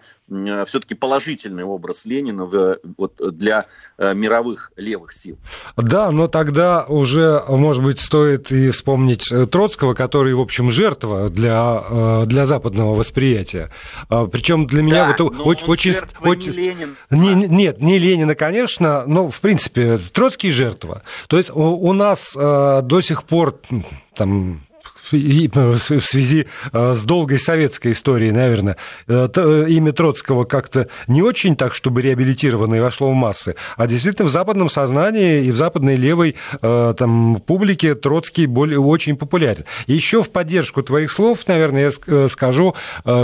все-таки 0.65 0.95
положительный 0.95 1.63
образ 1.63 2.05
Ленина 2.05 2.45
в, 2.45 2.79
вот, 2.97 3.21
для 3.37 3.67
мировых 3.99 4.71
левых 4.75 5.13
сил. 5.13 5.37
Да, 5.77 6.09
но 6.09 6.27
тогда 6.27 6.85
уже, 6.85 7.43
может 7.47 7.83
быть, 7.83 7.99
стоит 7.99 8.51
и 8.51 8.71
вспомнить 8.71 9.31
Троцкого, 9.51 9.93
который, 9.93 10.33
в 10.33 10.39
общем, 10.39 10.71
жертва 10.71 11.29
для, 11.29 12.25
для 12.25 12.45
западного 12.47 12.95
восприятия. 12.95 13.69
А, 14.09 14.25
Причем 14.25 14.65
для 14.65 14.81
меня 14.81 15.15
да, 15.15 15.23
вот 15.23 15.65
очень... 15.67 15.67
очень, 15.67 16.80
очень 16.81 16.95
Ленин. 17.09 17.39
Не, 17.39 17.47
нет, 17.47 17.81
не 17.81 17.97
Ленина, 17.97 18.35
конечно, 18.35 19.05
но, 19.05 19.29
в 19.29 19.39
принципе, 19.41 19.97
Троцкий 19.97 20.51
жертва. 20.51 21.01
То 21.27 21.37
есть 21.37 21.49
у, 21.49 21.61
у 21.61 21.93
нас 21.93 22.35
э, 22.35 22.81
до 22.83 23.01
сих 23.01 23.23
пор 23.23 23.59
там 24.15 24.61
в 25.11 25.79
связи 26.01 26.47
э, 26.71 26.93
с 26.93 27.03
долгой 27.03 27.39
советской 27.39 27.91
историей, 27.91 28.31
наверное, 28.31 28.77
э, 29.07 29.27
э, 29.35 29.65
имя 29.69 29.91
Троцкого 29.91 30.45
как-то 30.45 30.87
не 31.07 31.21
очень 31.21 31.55
так, 31.55 31.73
чтобы 31.73 32.01
реабилитировано 32.01 32.75
и 32.75 32.79
вошло 32.79 33.11
в 33.11 33.13
массы, 33.13 33.55
а 33.77 33.87
действительно 33.87 34.27
в 34.27 34.31
западном 34.31 34.69
сознании 34.69 35.43
и 35.45 35.51
в 35.51 35.57
западной 35.57 35.95
левой 35.95 36.35
там, 36.61 37.41
публике 37.45 37.95
Троцкий 37.95 38.45
более, 38.45 38.79
очень 38.79 39.15
популярен. 39.15 39.65
еще 39.87 40.23
в 40.23 40.29
поддержку 40.29 40.83
твоих 40.83 41.11
слов, 41.11 41.39
наверное, 41.47 41.91
я 41.91 42.27
скажу, 42.27 42.73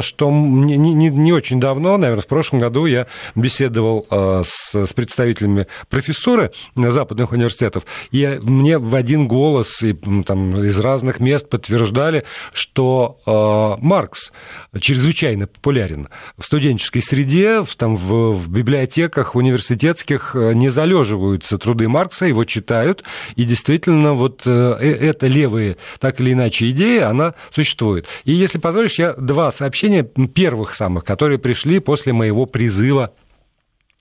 что 0.02 0.32
не, 0.32 0.78
не, 0.78 1.10
не 1.10 1.34
очень 1.34 1.60
давно, 1.60 1.98
наверное, 1.98 2.24
в 2.24 2.28
прошлом 2.28 2.60
году 2.60 2.86
я 2.86 3.08
беседовал 3.36 4.06
с, 4.10 4.74
с 4.74 4.94
представителями 4.94 5.68
профессуры 5.90 6.52
западных 6.76 7.32
университетов, 7.32 7.84
и 8.12 8.40
мне 8.44 8.78
в 8.78 8.94
один 8.96 9.28
голос 9.28 9.82
и, 9.84 9.94
там, 10.24 10.64
из 10.64 10.80
разных 10.80 11.20
мест 11.20 11.50
подтвердили, 11.50 11.77
утверждали, 11.78 12.24
что 12.54 13.20
э, 13.26 13.84
Маркс 13.84 14.32
чрезвычайно 14.80 15.48
популярен 15.48 16.10
в 16.38 16.46
студенческой 16.46 17.02
среде, 17.02 17.64
в, 17.64 17.76
там, 17.76 17.96
в, 17.96 18.32
в 18.32 18.50
библиотеках 18.50 19.36
университетских 19.36 20.36
э, 20.36 20.54
не 20.54 20.70
залеживаются 20.70 21.58
труды 21.58 21.88
Маркса, 21.88 22.26
его 22.26 22.46
читают, 22.46 23.04
и 23.36 23.44
действительно 23.44 24.14
вот 24.14 24.44
э, 24.46 24.52
эта 24.52 25.28
левая, 25.28 25.78
так 26.00 26.20
или 26.20 26.34
иначе, 26.34 26.70
идея, 26.72 27.10
она 27.10 27.36
существует. 27.52 28.08
И 28.26 28.32
если 28.32 28.58
позволишь, 28.58 29.00
я 29.00 29.14
два 29.14 29.52
сообщения 29.52 30.04
первых 30.04 30.76
самых, 30.76 31.04
которые 31.06 31.38
пришли 31.38 31.80
после 31.80 32.14
моего 32.14 32.46
призыва 32.46 33.12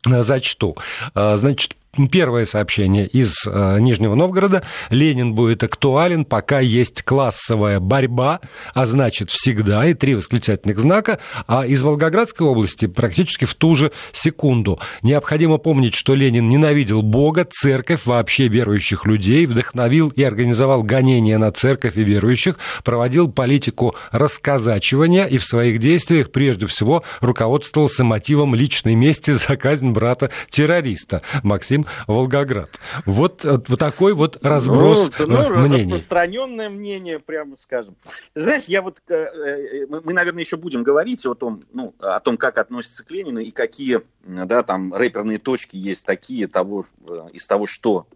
зачту. 0.04 0.76
Значит, 1.14 1.74
Первое 2.10 2.44
сообщение 2.44 3.06
из 3.06 3.34
э, 3.46 3.78
Нижнего 3.80 4.14
Новгорода. 4.14 4.62
Ленин 4.90 5.34
будет 5.34 5.64
актуален, 5.64 6.24
пока 6.24 6.60
есть 6.60 7.02
классовая 7.02 7.80
борьба, 7.80 8.40
а 8.74 8.84
значит 8.84 9.30
всегда, 9.30 9.86
и 9.86 9.94
три 9.94 10.14
восклицательных 10.14 10.78
знака. 10.78 11.18
А 11.46 11.64
из 11.64 11.82
Волгоградской 11.82 12.46
области 12.46 12.86
практически 12.86 13.46
в 13.46 13.54
ту 13.54 13.74
же 13.74 13.92
секунду. 14.12 14.78
Необходимо 15.02 15.56
помнить, 15.56 15.94
что 15.94 16.14
Ленин 16.14 16.48
ненавидел 16.50 17.02
Бога, 17.02 17.46
церковь, 17.48 18.04
вообще 18.04 18.48
верующих 18.48 19.06
людей, 19.06 19.46
вдохновил 19.46 20.10
и 20.10 20.22
организовал 20.22 20.82
гонения 20.82 21.38
на 21.38 21.50
церковь 21.50 21.96
и 21.96 22.04
верующих, 22.04 22.58
проводил 22.84 23.30
политику 23.30 23.94
расказачивания 24.10 25.24
и 25.24 25.38
в 25.38 25.44
своих 25.44 25.78
действиях 25.78 26.30
прежде 26.30 26.66
всего 26.66 27.02
руководствовался 27.20 28.04
мотивом 28.04 28.54
личной 28.54 28.94
мести 28.94 29.30
за 29.30 29.56
казнь 29.56 29.90
брата-террориста. 29.90 31.22
Максим 31.42 31.85
Волгоград. 32.06 32.70
Вот, 33.04 33.44
э, 33.44 33.58
вот 33.68 33.78
такой 33.78 34.14
вот 34.14 34.38
разброс 34.42 35.10
ну, 35.20 35.26
ну, 35.26 35.42
э, 35.42 35.50
мнений. 35.50 35.84
Распространенное 35.84 36.68
мнение, 36.68 37.18
прямо 37.18 37.56
скажем. 37.56 37.96
Знаешь, 38.34 38.64
я 38.66 38.82
вот, 38.82 39.00
э, 39.08 39.86
мы, 39.88 40.12
наверное, 40.12 40.42
еще 40.42 40.56
будем 40.56 40.82
говорить 40.82 41.24
о 41.26 41.34
том, 41.34 41.64
ну, 41.72 41.94
о 41.98 42.20
том, 42.20 42.36
как 42.36 42.58
относится 42.58 43.04
к 43.04 43.10
Ленину 43.10 43.40
и 43.40 43.50
какие, 43.50 44.00
да, 44.24 44.62
там, 44.62 44.92
рэперные 44.94 45.38
точки 45.38 45.76
есть 45.76 46.06
такие 46.06 46.46
того, 46.46 46.84
из 47.32 47.46
того, 47.46 47.66
что 47.66 48.06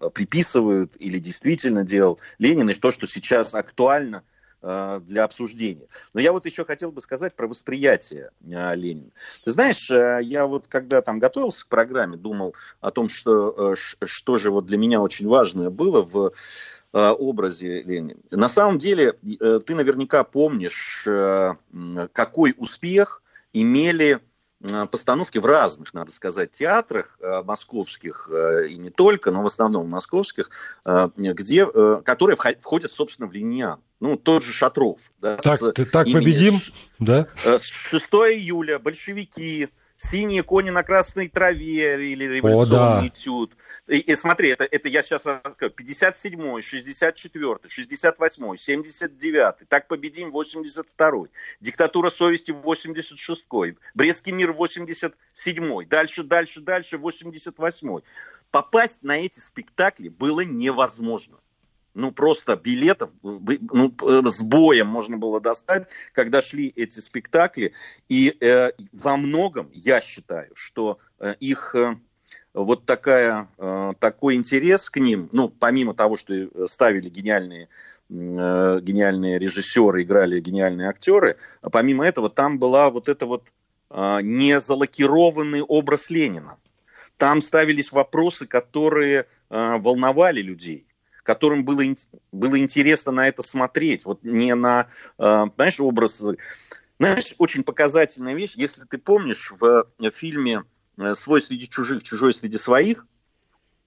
э, 0.00 0.10
приписывают 0.10 0.96
или 0.98 1.18
действительно 1.18 1.84
делал 1.84 2.18
Ленин, 2.38 2.70
и 2.70 2.74
то, 2.74 2.90
что 2.90 3.06
сейчас 3.06 3.54
актуально– 3.54 4.22
для 4.64 5.24
обсуждения. 5.24 5.86
Но 6.14 6.20
я 6.20 6.32
вот 6.32 6.46
еще 6.46 6.64
хотел 6.64 6.90
бы 6.90 7.00
сказать 7.00 7.36
про 7.36 7.46
восприятие 7.46 8.30
э, 8.48 8.74
Ленина. 8.74 9.10
Ты 9.42 9.50
знаешь, 9.50 9.90
э, 9.90 10.20
я 10.22 10.46
вот 10.46 10.66
когда 10.68 11.02
там 11.02 11.18
готовился 11.18 11.66
к 11.66 11.68
программе, 11.68 12.16
думал 12.16 12.54
о 12.80 12.90
том, 12.90 13.08
что, 13.08 13.74
что 13.74 14.38
же 14.38 14.50
вот 14.50 14.66
для 14.66 14.78
меня 14.78 15.00
очень 15.00 15.28
важное 15.28 15.70
было 15.70 16.02
в 16.02 16.32
образе 16.92 17.82
Ленина. 17.82 18.20
На 18.30 18.48
самом 18.48 18.78
деле, 18.78 19.12
ты 19.12 19.74
наверняка 19.74 20.22
помнишь, 20.22 21.08
какой 22.12 22.54
успех 22.56 23.20
имели 23.52 24.20
постановки 24.90 25.38
в 25.38 25.46
разных, 25.46 25.94
надо 25.94 26.10
сказать, 26.10 26.50
театрах 26.50 27.18
московских 27.44 28.30
и 28.68 28.76
не 28.76 28.90
только, 28.90 29.30
но 29.30 29.42
в 29.42 29.46
основном 29.46 29.88
московских, 29.88 30.50
где, 31.16 31.66
которые 32.02 32.36
входят, 32.36 32.90
собственно, 32.90 33.28
в 33.28 33.32
линиан 33.32 33.80
ну, 34.00 34.16
тот 34.16 34.42
же 34.42 34.52
Шатров. 34.52 35.10
Да, 35.20 35.36
так, 35.36 35.58
с 35.58 35.72
так 35.90 36.06
победим, 36.12 36.52
да? 36.98 37.26
С 37.44 37.70
6 37.70 38.12
июля 38.12 38.78
большевики, 38.78 39.70
синие 40.04 40.42
кони 40.42 40.70
на 40.70 40.82
красной 40.82 41.28
траве 41.28 42.12
или 42.12 42.24
революционный 42.24 42.98
О, 42.98 43.00
да. 43.00 43.06
этюд. 43.06 43.56
И, 43.88 43.98
и 43.98 44.14
смотри, 44.14 44.50
это, 44.50 44.64
это 44.64 44.88
я 44.88 45.02
сейчас 45.02 45.26
57-й, 45.26 46.60
64-й, 46.60 47.68
68-й, 47.68 48.76
79-й, 48.76 49.66
так 49.66 49.88
победим 49.88 50.34
82-й, 50.34 51.30
диктатура 51.60 52.10
совести 52.10 52.50
86-й, 52.52 53.76
Брестский 53.94 54.32
мир 54.32 54.50
87-й, 54.50 55.86
дальше, 55.86 56.22
дальше, 56.22 56.60
дальше 56.60 56.96
88-й. 56.96 58.04
Попасть 58.50 59.02
на 59.02 59.16
эти 59.16 59.40
спектакли 59.40 60.08
было 60.08 60.42
невозможно 60.42 61.38
ну, 61.94 62.10
просто 62.12 62.56
билетов 62.56 63.12
ну, 63.22 63.94
с 64.26 64.42
боем 64.42 64.88
можно 64.88 65.16
было 65.16 65.40
достать, 65.40 65.88
когда 66.12 66.42
шли 66.42 66.72
эти 66.74 67.00
спектакли. 67.00 67.72
И 68.08 68.36
э, 68.40 68.70
во 68.92 69.16
многом 69.16 69.70
я 69.72 70.00
считаю, 70.00 70.50
что 70.54 70.98
э, 71.20 71.34
их 71.38 71.74
э, 71.76 71.96
вот 72.52 72.84
такая, 72.84 73.48
э, 73.58 73.92
такой 73.98 74.34
интерес 74.34 74.90
к 74.90 74.98
ним, 74.98 75.28
ну, 75.32 75.48
помимо 75.48 75.94
того, 75.94 76.16
что 76.16 76.34
ставили 76.66 77.08
гениальные, 77.08 77.68
э, 78.10 78.80
гениальные 78.80 79.38
режиссеры, 79.38 80.02
играли 80.02 80.40
гениальные 80.40 80.88
актеры, 80.88 81.36
а 81.62 81.70
помимо 81.70 82.04
этого 82.04 82.28
там 82.28 82.58
была 82.58 82.90
вот 82.90 83.08
эта 83.08 83.26
вот 83.26 83.44
э, 83.90 84.18
не 84.22 84.60
образ 85.62 86.10
Ленина. 86.10 86.58
Там 87.16 87.40
ставились 87.40 87.92
вопросы, 87.92 88.48
которые 88.48 89.26
э, 89.48 89.78
волновали 89.78 90.40
людей 90.42 90.88
которым 91.24 91.64
было, 91.64 91.82
было 92.30 92.58
интересно 92.58 93.10
на 93.10 93.26
это 93.26 93.42
смотреть. 93.42 94.04
Вот 94.04 94.22
не 94.22 94.54
на, 94.54 94.86
э, 95.18 95.44
знаешь, 95.56 95.80
образ... 95.80 96.24
Знаешь, 97.00 97.34
очень 97.38 97.64
показательная 97.64 98.34
вещь, 98.34 98.54
если 98.54 98.84
ты 98.84 98.98
помнишь, 98.98 99.52
в 99.58 99.86
фильме 100.12 100.62
э, 100.96 101.14
«Свой 101.14 101.42
среди 101.42 101.68
чужих, 101.68 102.04
чужой 102.04 102.32
среди 102.32 102.56
своих» 102.56 103.06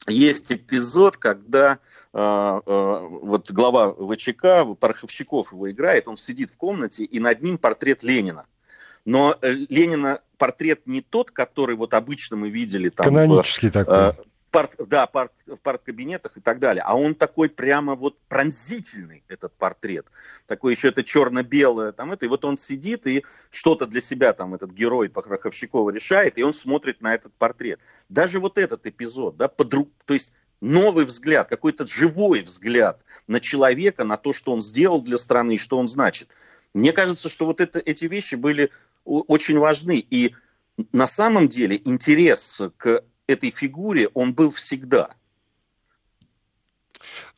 есть 0.07 0.51
эпизод, 0.51 1.17
когда 1.17 1.79
э, 2.13 2.17
э, 2.17 2.59
вот 2.65 3.51
глава 3.51 3.93
ВЧК, 3.93 4.65
Пороховщиков 4.79 5.51
его 5.51 5.69
играет, 5.69 6.07
он 6.07 6.17
сидит 6.17 6.51
в 6.51 6.57
комнате, 6.57 7.03
и 7.03 7.19
над 7.19 7.41
ним 7.41 7.57
портрет 7.57 8.03
Ленина. 8.03 8.45
Но 9.05 9.37
э, 9.41 9.51
Ленина 9.51 10.21
портрет 10.37 10.81
не 10.85 11.01
тот, 11.01 11.31
который 11.31 11.75
вот 11.75 11.93
обычно 11.93 12.37
мы 12.37 12.49
видели 12.49 12.89
там. 12.89 13.05
Канонический 13.05 13.69
в, 13.69 13.73
такой. 13.73 13.95
Э, 13.95 14.13
парт, 14.57 14.75
да, 14.87 15.05
парт, 15.05 15.31
в 15.45 15.57
парткабинетах 15.57 16.35
и 16.35 16.41
так 16.41 16.57
далее. 16.59 16.81
А 16.83 16.97
он 16.97 17.13
такой 17.13 17.47
прямо 17.47 17.93
вот 17.93 18.17
пронзительный, 18.27 19.23
этот 19.27 19.53
портрет. 19.53 20.07
Такой 20.47 20.73
еще 20.73 20.87
это 20.87 21.03
черно-белое 21.03 21.91
там 21.91 22.11
это. 22.11 22.25
И 22.25 22.27
вот 22.27 22.43
он 22.43 22.57
сидит 22.57 23.05
и 23.05 23.23
что-то 23.51 23.85
для 23.85 24.01
себя 24.01 24.33
там 24.33 24.55
этот 24.55 24.71
герой 24.71 25.09
Пороховщикова 25.09 25.91
решает, 25.91 26.39
и 26.39 26.43
он 26.43 26.53
смотрит 26.53 27.03
на 27.03 27.13
этот 27.13 27.33
портрет. 27.33 27.79
Даже 28.09 28.39
вот 28.39 28.57
этот 28.57 28.87
эпизод, 28.87 29.37
да, 29.37 29.47
подруг, 29.47 29.91
то 30.05 30.15
есть 30.15 30.33
новый 30.59 31.05
взгляд, 31.05 31.47
какой-то 31.47 31.85
живой 31.85 32.41
взгляд 32.41 33.05
на 33.27 33.39
человека, 33.39 34.05
на 34.05 34.17
то, 34.17 34.33
что 34.33 34.53
он 34.53 34.63
сделал 34.63 35.01
для 35.01 35.19
страны 35.19 35.53
и 35.53 35.59
что 35.59 35.77
он 35.77 35.87
значит. 35.87 36.29
Мне 36.73 36.93
кажется, 36.93 37.29
что 37.29 37.45
вот 37.45 37.61
это, 37.61 37.77
эти 37.77 38.05
вещи 38.05 38.33
были 38.33 38.71
очень 39.05 39.59
важны. 39.59 40.03
И 40.09 40.33
на 40.93 41.05
самом 41.05 41.47
деле 41.47 41.79
интерес 41.85 42.59
к 42.77 43.03
этой 43.27 43.51
фигуре 43.51 44.09
он 44.13 44.33
был 44.33 44.51
всегда. 44.51 45.09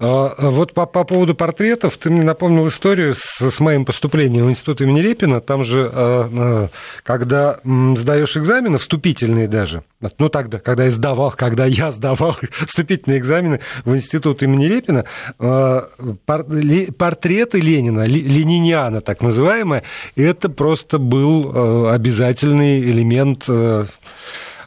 А, 0.01 0.33
а 0.37 0.49
вот 0.49 0.73
по, 0.73 0.85
по 0.85 1.03
поводу 1.03 1.35
портретов, 1.35 1.97
ты 1.97 2.09
мне 2.09 2.23
напомнил 2.23 2.65
историю 2.69 3.13
с, 3.13 3.41
с 3.41 3.59
моим 3.59 3.83
поступлением 3.83 4.45
в 4.45 4.49
институт 4.49 4.79
имени 4.79 5.01
Репина. 5.01 5.41
Там 5.41 5.65
же, 5.65 5.89
а, 5.91 6.69
когда 7.03 7.59
сдаешь 7.97 8.37
экзамены, 8.37 8.77
вступительные 8.77 9.49
даже, 9.49 9.83
ну 10.17 10.29
тогда, 10.29 10.59
когда 10.59 10.85
я 10.85 10.91
сдавал, 10.91 11.31
когда 11.31 11.65
я 11.65 11.91
сдавал 11.91 12.37
вступительные 12.65 13.19
экзамены 13.19 13.59
в 13.83 13.93
институт 13.93 14.41
имени 14.41 14.67
Репина, 14.67 15.03
портреты 16.25 17.59
Ленина, 17.59 18.05
Лениниана 18.05 19.01
так 19.01 19.21
называемые, 19.21 19.83
это 20.15 20.47
просто 20.47 20.97
был 20.97 21.89
обязательный 21.89 22.79
элемент 22.79 23.49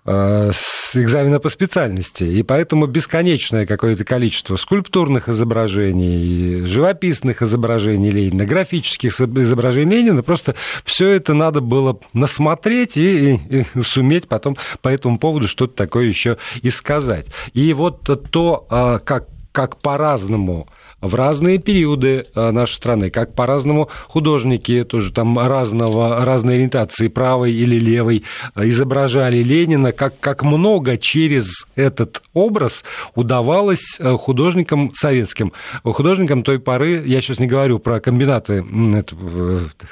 с 0.04 0.97
экзамена 0.97 1.38
по 1.38 1.49
специальности. 1.49 2.25
И 2.25 2.42
поэтому 2.42 2.87
бесконечное 2.87 3.66
какое-то 3.66 4.04
количество 4.04 4.56
скульптурных 4.56 5.28
изображений, 5.28 6.66
живописных 6.66 7.42
изображений 7.42 8.11
Ленина, 8.11 8.44
графических 8.44 9.12
изображений 9.12 9.99
Ленина, 9.99 10.23
просто 10.23 10.56
все 10.85 11.09
это 11.09 11.35
надо 11.35 11.61
было 11.61 12.00
насмотреть 12.14 12.97
и, 12.97 13.35
и, 13.35 13.66
и 13.75 13.82
суметь 13.85 14.28
потом 14.28 14.56
по 14.80 14.88
этому 14.88 15.18
поводу 15.18 15.47
что-то 15.47 15.75
такое 15.75 16.06
еще 16.06 16.37
и 16.62 16.71
сказать. 16.71 17.26
И 17.54 17.73
вот 17.73 18.00
то, 18.30 18.66
а, 18.71 18.99
как, 18.99 19.28
как 19.52 19.78
по-разному 19.78 20.68
в 21.02 21.14
разные 21.16 21.59
периоды 21.59 22.25
э, 22.35 22.50
нашей 22.52 22.75
страны, 22.75 23.11
как 23.11 23.35
по-разному 23.35 23.90
художники 24.09 24.85
тоже 24.85 25.12
там 25.12 25.38
разного, 25.38 26.25
разной 26.25 26.54
ориентации, 26.54 27.09
правой 27.09 27.52
или 27.52 27.76
левой, 27.76 28.23
э, 28.54 28.68
изображали 28.71 29.38
Ленина, 29.38 29.92
как, 29.92 30.18
как 30.21 30.44
много 30.44 30.97
через 30.97 31.66
этот 31.75 32.23
образ 32.32 32.85
удавалось 33.14 33.99
э, 33.99 34.16
художникам 34.16 34.92
советским, 34.94 35.52
художникам 35.85 36.44
той 36.44 36.61
поры, 36.61 37.02
я 37.04 37.21
сейчас 37.21 37.40
не 37.40 37.49
говорю 37.49 37.80
про 37.80 38.00
комбинаты 38.00 38.64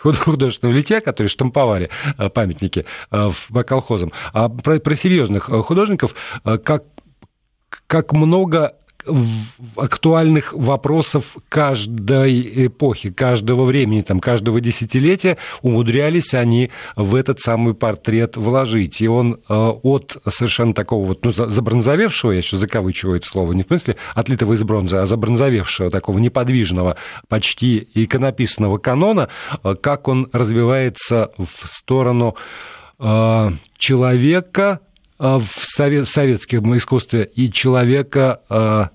художественного 0.00 0.76
литья, 0.76 1.00
которые 1.00 1.28
штамповали 1.28 1.88
памятники 2.32 2.86
в 3.10 3.62
колхозам, 3.64 4.12
а 4.32 4.48
про, 4.48 4.78
про 4.78 4.94
серьезных 4.94 5.44
художников, 5.44 6.14
как 6.62 6.84
как 7.86 8.12
много 8.12 8.74
актуальных 9.76 10.52
вопросов 10.52 11.36
каждой 11.48 12.66
эпохи, 12.66 13.10
каждого 13.10 13.64
времени, 13.64 14.02
там, 14.02 14.20
каждого 14.20 14.60
десятилетия 14.60 15.36
умудрялись 15.62 16.34
они 16.34 16.70
в 16.96 17.14
этот 17.14 17.40
самый 17.40 17.74
портрет 17.74 18.36
вложить. 18.36 19.00
И 19.00 19.08
он 19.08 19.40
э, 19.48 19.54
от 19.54 20.18
совершенно 20.28 20.74
такого 20.74 21.06
вот, 21.06 21.24
ну, 21.24 21.32
забронзовевшего, 21.32 22.32
я 22.32 22.42
сейчас 22.42 22.60
закавычиваю 22.60 23.16
это 23.16 23.26
слово, 23.26 23.52
не 23.52 23.62
в 23.62 23.66
смысле 23.66 23.96
отлитого 24.14 24.54
из 24.54 24.64
бронзы, 24.64 24.96
а 24.98 25.06
забронзовевшего, 25.06 25.90
такого 25.90 26.18
неподвижного, 26.18 26.96
почти 27.28 27.88
иконописного 27.94 28.78
канона, 28.78 29.28
э, 29.62 29.74
как 29.80 30.08
он 30.08 30.28
развивается 30.32 31.30
в 31.38 31.66
сторону 31.66 32.36
э, 32.98 33.50
человека, 33.78 34.80
в, 35.20 35.46
совет, 35.46 36.08
в 36.08 36.10
советском 36.10 36.76
искусстве 36.76 37.30
и 37.34 37.52
человека 37.52 38.90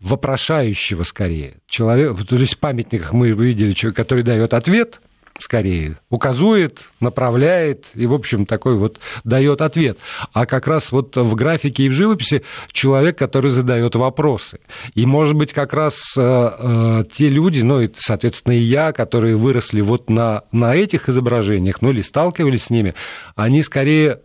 вопрошающего 0.00 1.02
скорее. 1.02 1.58
Человек, 1.68 2.26
то 2.26 2.36
есть 2.36 2.54
в 2.54 2.58
памятниках 2.58 3.12
мы 3.12 3.30
видели 3.30 3.72
человека, 3.72 4.02
который 4.02 4.24
дает 4.24 4.54
ответ, 4.54 5.00
скорее, 5.38 5.96
указует, 6.08 6.86
направляет 7.00 7.90
и, 7.94 8.06
в 8.06 8.14
общем, 8.14 8.46
такой 8.46 8.76
вот 8.76 8.98
дает 9.24 9.60
ответ. 9.62 9.98
А 10.32 10.46
как 10.46 10.66
раз 10.66 10.92
вот 10.92 11.16
в 11.16 11.34
графике 11.34 11.84
и 11.84 11.88
в 11.88 11.92
живописи 11.92 12.42
человек, 12.72 13.18
который 13.18 13.50
задает 13.50 13.94
вопросы. 13.94 14.60
И, 14.94 15.06
может 15.06 15.34
быть, 15.34 15.52
как 15.52 15.72
раз 15.72 16.14
э, 16.16 16.20
э, 16.22 17.04
те 17.12 17.28
люди, 17.28 17.62
ну, 17.62 17.80
и, 17.80 17.88
соответственно, 17.96 18.54
и 18.54 18.60
я, 18.60 18.92
которые 18.92 19.36
выросли 19.36 19.80
вот 19.80 20.10
на, 20.10 20.42
на 20.52 20.74
этих 20.74 21.08
изображениях, 21.08 21.82
ну, 21.82 21.90
или 21.90 22.02
сталкивались 22.02 22.64
с 22.64 22.70
ними, 22.70 22.94
они 23.34 23.62
скорее 23.62 24.20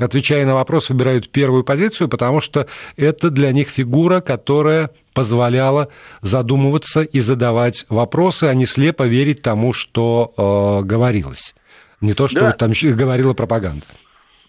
отвечая 0.00 0.44
на 0.44 0.54
вопрос, 0.54 0.88
выбирают 0.88 1.30
первую 1.30 1.64
позицию, 1.64 2.08
потому 2.08 2.40
что 2.40 2.66
это 2.96 3.30
для 3.30 3.52
них 3.52 3.68
фигура, 3.68 4.20
которая 4.20 4.90
позволяла 5.12 5.88
задумываться 6.22 7.02
и 7.02 7.20
задавать 7.20 7.86
вопросы, 7.88 8.44
а 8.44 8.54
не 8.54 8.66
слепо 8.66 9.04
верить 9.04 9.42
тому, 9.42 9.72
что 9.72 10.34
э, 10.36 10.86
говорилось. 10.86 11.54
Не 12.00 12.14
то, 12.14 12.28
что 12.28 12.40
да. 12.40 12.52
там 12.52 12.72
говорила 12.72 13.32
пропаганда. 13.32 13.84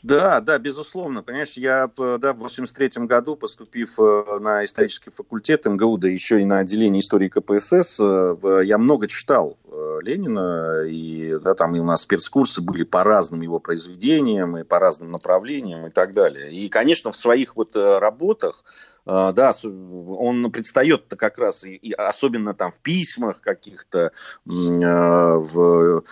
Да, 0.06 0.40
да, 0.40 0.60
безусловно. 0.60 1.24
Понимаешь, 1.24 1.54
я 1.54 1.90
да, 1.98 2.34
в 2.34 2.38
83 2.38 3.06
году, 3.06 3.36
поступив 3.36 4.00
э, 4.00 4.40
на 4.40 4.64
исторический 4.64 5.10
факультет 5.10 5.66
МГУ, 5.66 5.98
да 5.98 6.08
еще 6.08 6.42
и 6.42 6.46
на 6.46 6.60
отделение 6.60 7.00
истории 7.00 7.28
КПСС, 7.28 8.00
э, 8.00 8.62
я 8.66 8.78
много 8.78 9.08
читал 9.08 9.58
Ленина, 10.02 10.84
и 10.86 11.38
да, 11.40 11.54
там 11.54 11.76
и 11.76 11.80
у 11.80 11.84
нас 11.84 12.02
спецкурсы 12.02 12.62
были 12.62 12.84
по 12.84 13.04
разным 13.04 13.42
его 13.42 13.60
произведениям, 13.60 14.58
и 14.58 14.64
по 14.64 14.80
разным 14.80 15.12
направлениям 15.12 15.88
и 15.88 15.90
так 15.90 16.14
далее. 16.14 16.52
И, 16.52 16.70
конечно, 16.70 17.12
в 17.12 17.18
своих 17.18 17.56
вот 17.56 17.76
работах, 17.76 18.64
да, 19.06 19.52
он 19.64 20.52
предстает 20.52 21.14
как 21.18 21.38
раз, 21.38 21.64
и, 21.64 21.76
и 21.76 21.92
особенно 21.94 22.54
там 22.54 22.72
в 22.72 22.80
письмах 22.80 23.42
каких-то, 23.42 24.12
в 24.46 26.04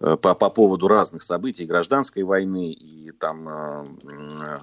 Э, 0.00 0.16
по, 0.16 0.34
по 0.34 0.48
поводу 0.48 0.86
разных 0.86 1.24
событий 1.24 1.66
гражданской 1.66 2.22
войны 2.22 2.70
и 2.70 3.10
там 3.10 3.48
э, 3.48 3.86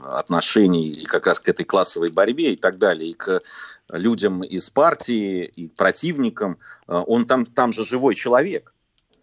отношений 0.05 0.89
и 0.89 1.03
как 1.03 1.27
раз 1.27 1.41
к 1.41 1.49
этой 1.49 1.65
классовой 1.65 2.09
борьбе 2.09 2.53
и 2.53 2.55
так 2.55 2.77
далее, 2.77 3.11
и 3.11 3.13
к 3.13 3.41
людям 3.89 4.43
из 4.43 4.69
партии, 4.69 5.45
и 5.45 5.69
противникам. 5.69 6.57
Э, 6.87 7.03
он 7.05 7.25
там, 7.25 7.45
там 7.45 7.71
же 7.71 7.85
живой 7.85 8.15
человек 8.15 8.71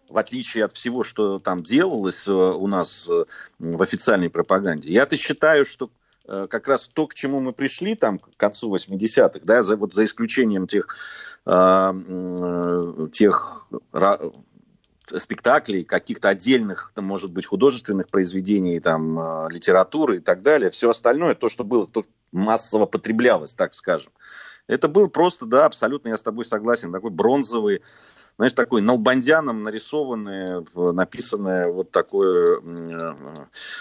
в 0.09 0.17
отличие 0.19 0.65
от 0.65 0.73
всего, 0.73 1.03
что 1.03 1.39
там 1.39 1.63
делалось 1.63 2.27
у 2.27 2.67
нас 2.67 3.09
в 3.57 3.81
официальной 3.81 4.29
пропаганде. 4.29 4.91
Я-то 4.91 5.17
считаю, 5.17 5.65
что 5.65 5.89
как 6.27 6.67
раз 6.67 6.87
то, 6.87 7.07
к 7.07 7.15
чему 7.15 7.39
мы 7.39 7.51
пришли 7.51 7.95
там 7.95 8.19
к 8.19 8.29
концу 8.37 8.75
80-х, 8.75 9.39
да, 9.41 9.63
за, 9.63 9.75
вот 9.75 9.95
за 9.95 10.05
исключением 10.05 10.67
тех, 10.67 10.95
э, 11.47 13.07
тех 13.11 13.67
спектаклей, 15.05 15.83
каких-то 15.83 16.29
отдельных, 16.29 16.91
там, 16.95 17.05
может 17.05 17.31
быть, 17.31 17.45
художественных 17.45 18.09
произведений, 18.09 18.79
там, 18.79 19.19
э, 19.19 19.47
литературы 19.51 20.17
и 20.17 20.19
так 20.19 20.41
далее. 20.41 20.69
Все 20.69 20.89
остальное, 20.89 21.35
то, 21.35 21.49
что 21.49 21.63
было, 21.63 21.85
то 21.85 22.05
массово 22.31 22.85
потреблялось, 22.85 23.53
так 23.55 23.73
скажем. 23.73 24.13
Это 24.67 24.87
был 24.87 25.09
просто, 25.09 25.45
да, 25.45 25.65
абсолютно, 25.65 26.09
я 26.09 26.17
с 26.17 26.23
тобой 26.23 26.45
согласен, 26.45 26.91
такой 26.91 27.11
бронзовый, 27.11 27.81
знаешь, 28.37 28.53
такой 28.53 28.81
налбандяном 28.81 29.61
нарисованный, 29.63 30.65
написанный 30.93 31.71
вот 31.71 31.91
такой 31.91 32.59
э, 32.59 33.15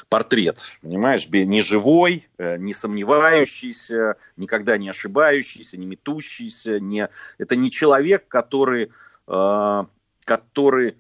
портрет, 0.09 0.77
понимаешь, 0.83 1.29
не 1.29 1.63
живой, 1.63 2.29
э, 2.39 2.57
не 2.59 2.75
сомневающийся, 2.75 4.17
никогда 4.37 4.77
не 4.77 4.89
ошибающийся, 4.89 5.79
не 5.79 5.87
метущийся, 5.87 6.81
не... 6.81 7.09
это 7.39 7.57
не 7.57 7.71
человек, 7.71 8.27
который, 8.29 8.91
который 9.27 10.97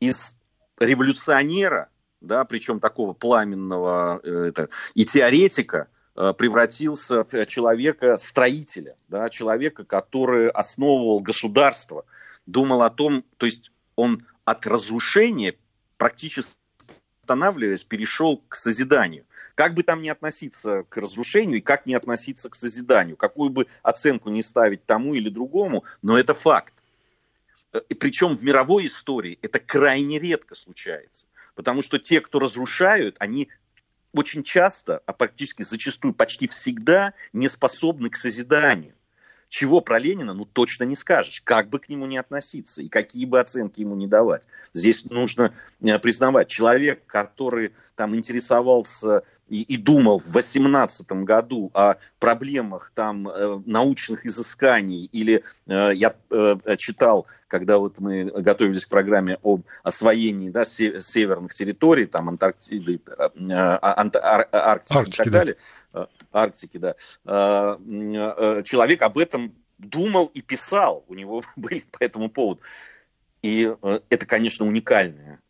из 0.00 0.40
революционера 0.78 1.88
да, 2.20 2.44
причем 2.44 2.80
такого 2.80 3.12
пламенного 3.12 4.20
это, 4.24 4.68
и 4.94 5.04
теоретика, 5.04 5.88
превратился 6.38 7.24
в 7.24 7.46
человека-строителя, 7.46 8.96
да, 9.08 9.28
человека, 9.28 9.84
который 9.84 10.48
основывал 10.48 11.20
государство, 11.20 12.04
думал 12.46 12.82
о 12.82 12.90
том, 12.90 13.24
то 13.36 13.46
есть 13.46 13.70
он 13.96 14.26
от 14.44 14.66
разрушения 14.66 15.54
практически 15.98 16.58
останавливаясь, 17.26 17.82
перешел 17.82 18.40
к 18.48 18.54
созиданию. 18.54 19.26
Как 19.56 19.74
бы 19.74 19.82
там 19.82 20.00
ни 20.00 20.08
относиться 20.08 20.84
к 20.88 20.96
разрушению 20.96 21.58
и 21.58 21.60
как 21.60 21.84
не 21.84 21.94
относиться 21.94 22.48
к 22.48 22.54
созиданию, 22.54 23.16
какую 23.16 23.50
бы 23.50 23.66
оценку 23.82 24.30
не 24.30 24.42
ставить 24.42 24.86
тому 24.86 25.12
или 25.12 25.28
другому, 25.28 25.82
но 26.02 26.16
это 26.16 26.34
факт. 26.34 26.72
И 27.88 27.94
причем 27.94 28.36
в 28.36 28.44
мировой 28.44 28.86
истории 28.86 29.40
это 29.42 29.58
крайне 29.58 30.20
редко 30.20 30.54
случается. 30.54 31.26
Потому 31.56 31.82
что 31.82 31.98
те, 31.98 32.20
кто 32.20 32.38
разрушают, 32.38 33.16
они 33.18 33.48
очень 34.18 34.42
часто, 34.42 35.02
а 35.06 35.12
практически 35.12 35.62
зачастую 35.62 36.14
почти 36.14 36.48
всегда 36.48 37.12
не 37.32 37.48
способны 37.48 38.10
к 38.10 38.16
созиданию. 38.16 38.95
Чего 39.48 39.80
про 39.80 39.98
Ленина, 39.98 40.34
ну, 40.34 40.44
точно 40.44 40.84
не 40.84 40.96
скажешь. 40.96 41.40
Как 41.42 41.68
бы 41.68 41.78
к 41.78 41.88
нему 41.88 42.06
не 42.06 42.18
относиться 42.18 42.82
и 42.82 42.88
какие 42.88 43.26
бы 43.26 43.40
оценки 43.40 43.80
ему 43.80 43.94
не 43.94 44.06
давать. 44.06 44.48
Здесь 44.72 45.04
нужно 45.04 45.52
э, 45.80 45.98
признавать, 45.98 46.48
человек, 46.48 47.06
который 47.06 47.72
там 47.94 48.16
интересовался 48.16 49.22
и, 49.48 49.62
и 49.62 49.76
думал 49.76 50.18
в 50.18 50.32
18 50.32 51.12
году 51.24 51.70
о 51.74 51.94
проблемах 52.18 52.90
там 52.94 53.28
э, 53.28 53.60
научных 53.66 54.26
изысканий, 54.26 55.08
или 55.12 55.42
э, 55.66 55.92
я 55.94 56.14
читал, 56.76 57.26
когда 57.48 57.78
вот 57.78 57.98
мы 58.00 58.24
готовились 58.24 58.86
к 58.86 58.88
программе 58.88 59.38
об 59.42 59.62
освоении 59.82 60.50
да, 60.50 60.64
северных 60.64 61.54
территорий, 61.54 62.06
там 62.06 62.28
Антарктиды, 62.28 63.00
э, 63.06 63.28
э 63.38 63.78
Ант, 63.82 64.16
Ар, 64.16 64.48
Арктики, 64.50 64.96
Арктики 64.96 65.14
и 65.14 65.16
так 65.16 65.32
да. 65.32 65.38
далее, 65.38 65.56
Арктики, 66.36 66.78
да, 66.78 66.94
э, 67.24 67.76
э, 67.78 68.62
человек 68.62 69.02
об 69.02 69.18
этом 69.18 69.54
думал 69.78 70.26
и 70.26 70.42
писал, 70.42 71.04
у 71.08 71.14
него 71.14 71.42
были 71.56 71.84
по 71.90 72.02
этому 72.02 72.28
поводу. 72.30 72.60
И 73.42 73.72
э, 73.82 74.00
это, 74.10 74.26
конечно, 74.26 74.66
уникальное 74.66 75.40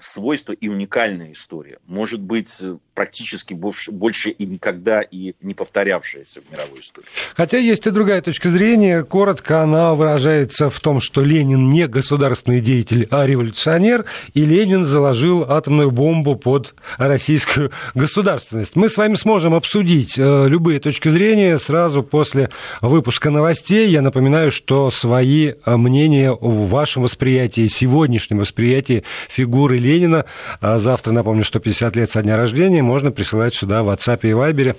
свойство 0.00 0.52
и 0.52 0.68
уникальная 0.68 1.32
история. 1.32 1.78
Может 1.86 2.20
быть, 2.20 2.60
э, 2.62 2.76
практически 2.94 3.54
больше, 3.54 4.30
и 4.30 4.46
никогда 4.46 5.00
и 5.00 5.34
не 5.40 5.54
повторявшаяся 5.54 6.42
в 6.42 6.52
мировой 6.52 6.80
истории. 6.80 7.06
Хотя 7.34 7.58
есть 7.58 7.86
и 7.86 7.90
другая 7.90 8.20
точка 8.20 8.50
зрения. 8.50 9.02
Коротко 9.02 9.62
она 9.62 9.94
выражается 9.94 10.68
в 10.68 10.78
том, 10.80 11.00
что 11.00 11.22
Ленин 11.22 11.70
не 11.70 11.86
государственный 11.86 12.60
деятель, 12.60 13.08
а 13.10 13.26
революционер, 13.26 14.04
и 14.34 14.42
Ленин 14.42 14.84
заложил 14.84 15.44
атомную 15.44 15.90
бомбу 15.90 16.36
под 16.36 16.74
российскую 16.98 17.70
государственность. 17.94 18.76
Мы 18.76 18.88
с 18.88 18.96
вами 18.96 19.14
сможем 19.14 19.54
обсудить 19.54 20.18
э, 20.18 20.48
любые 20.48 20.78
точки 20.78 21.08
зрения 21.08 21.58
сразу 21.58 22.02
после 22.02 22.50
выпуска 22.82 23.30
новостей. 23.30 23.88
Я 23.88 24.02
напоминаю, 24.02 24.50
что 24.50 24.90
свои 24.90 25.54
мнения 25.64 26.32
в 26.32 26.68
вашем 26.68 27.02
восприятии, 27.02 27.66
сегодняшнем 27.66 28.38
восприятии 28.38 29.04
фигуры 29.28 29.69
фигуры 29.70 29.78
Ленина. 29.78 30.24
А 30.60 30.78
завтра, 30.78 31.12
напомню, 31.12 31.44
150 31.44 31.96
лет 31.96 32.10
со 32.10 32.22
дня 32.22 32.36
рождения. 32.36 32.82
Можно 32.82 33.12
присылать 33.12 33.54
сюда 33.54 33.82
в 33.82 33.90
WhatsApp 33.90 34.20
и 34.22 34.28
Viber 34.28 34.76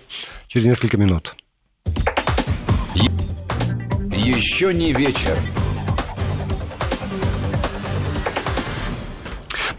через 0.47 0.65
несколько 0.65 0.97
минут. 0.97 1.35
Еще 4.13 4.73
не 4.73 4.93
вечер. 4.93 5.37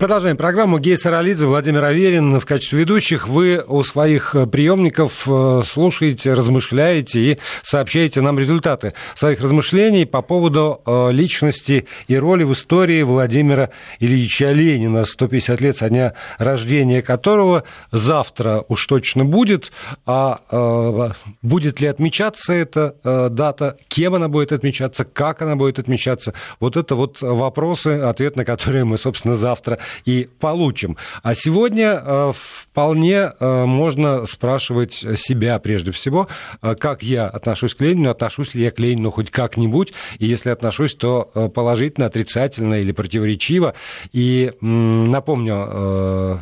Продолжаем 0.03 0.37
программу. 0.37 0.81
Гей 0.81 0.97
Саралидзе, 0.97 1.47
Владимир 1.47 1.85
Аверин 1.85 2.41
в 2.41 2.45
качестве 2.45 2.81
ведущих. 2.81 3.29
Вы 3.29 3.63
у 3.65 3.85
своих 3.85 4.35
э, 4.35 4.49
приемников 4.49 5.29
э, 5.29 5.63
слушаете, 5.65 6.35
размышляете 6.35 7.21
и 7.21 7.39
сообщаете 7.63 8.21
нам 8.21 8.37
результаты 8.37 8.95
своих 9.15 9.41
размышлений 9.41 10.05
по 10.05 10.21
поводу 10.21 10.81
э, 10.85 11.13
личности 11.13 11.87
и 12.09 12.17
роли 12.17 12.43
в 12.43 12.53
истории 12.53 13.03
Владимира 13.03 13.71
Ильича 14.01 14.51
Ленина, 14.51 15.05
150 15.05 15.61
лет 15.61 15.77
со 15.77 15.89
дня 15.89 16.15
рождения 16.37 17.01
которого 17.01 17.63
завтра 17.93 18.65
уж 18.67 18.85
точно 18.87 19.25
будет. 19.25 19.71
А 20.05 21.13
будет 21.43 21.81
ли 21.81 21.87
отмечаться 21.87 22.53
эта 22.53 22.97
дата, 23.31 23.77
кем 23.87 24.17
она 24.17 24.27
будет 24.27 24.51
отмечаться, 24.51 25.05
как 25.05 25.43
она 25.43 25.55
будет 25.55 25.79
отмечаться, 25.79 26.35
вот 26.59 26.77
это 26.77 26.97
вот 26.97 27.19
вопросы, 27.21 28.01
ответ 28.01 28.35
на 28.35 28.45
которые 28.45 28.85
мы, 28.85 28.99
собственно, 28.99 29.37
завтра 29.37 29.79
и 30.05 30.29
получим. 30.41 30.97
А 31.23 31.35
сегодня 31.35 32.03
э, 32.05 32.33
вполне 32.35 33.33
э, 33.39 33.65
можно 33.65 34.27
спрашивать 34.27 34.95
себя 34.95 35.59
прежде 35.59 35.93
всего, 35.93 36.29
э, 36.61 36.75
как 36.75 37.03
я 37.03 37.27
отношусь 37.29 37.75
к 37.75 37.81
Ленину, 37.81 38.11
отношусь 38.11 38.55
ли 38.55 38.65
я 38.65 38.71
к 38.71 38.79
Ленину 38.79 39.11
хоть 39.11 39.31
как-нибудь, 39.31 39.93
и 40.19 40.27
если 40.27 40.51
отношусь, 40.51 40.95
то 40.95 41.51
положительно, 41.55 42.07
отрицательно 42.07 42.75
или 42.75 42.93
противоречиво. 42.93 43.75
И 44.13 44.53
напомню, 44.61 46.41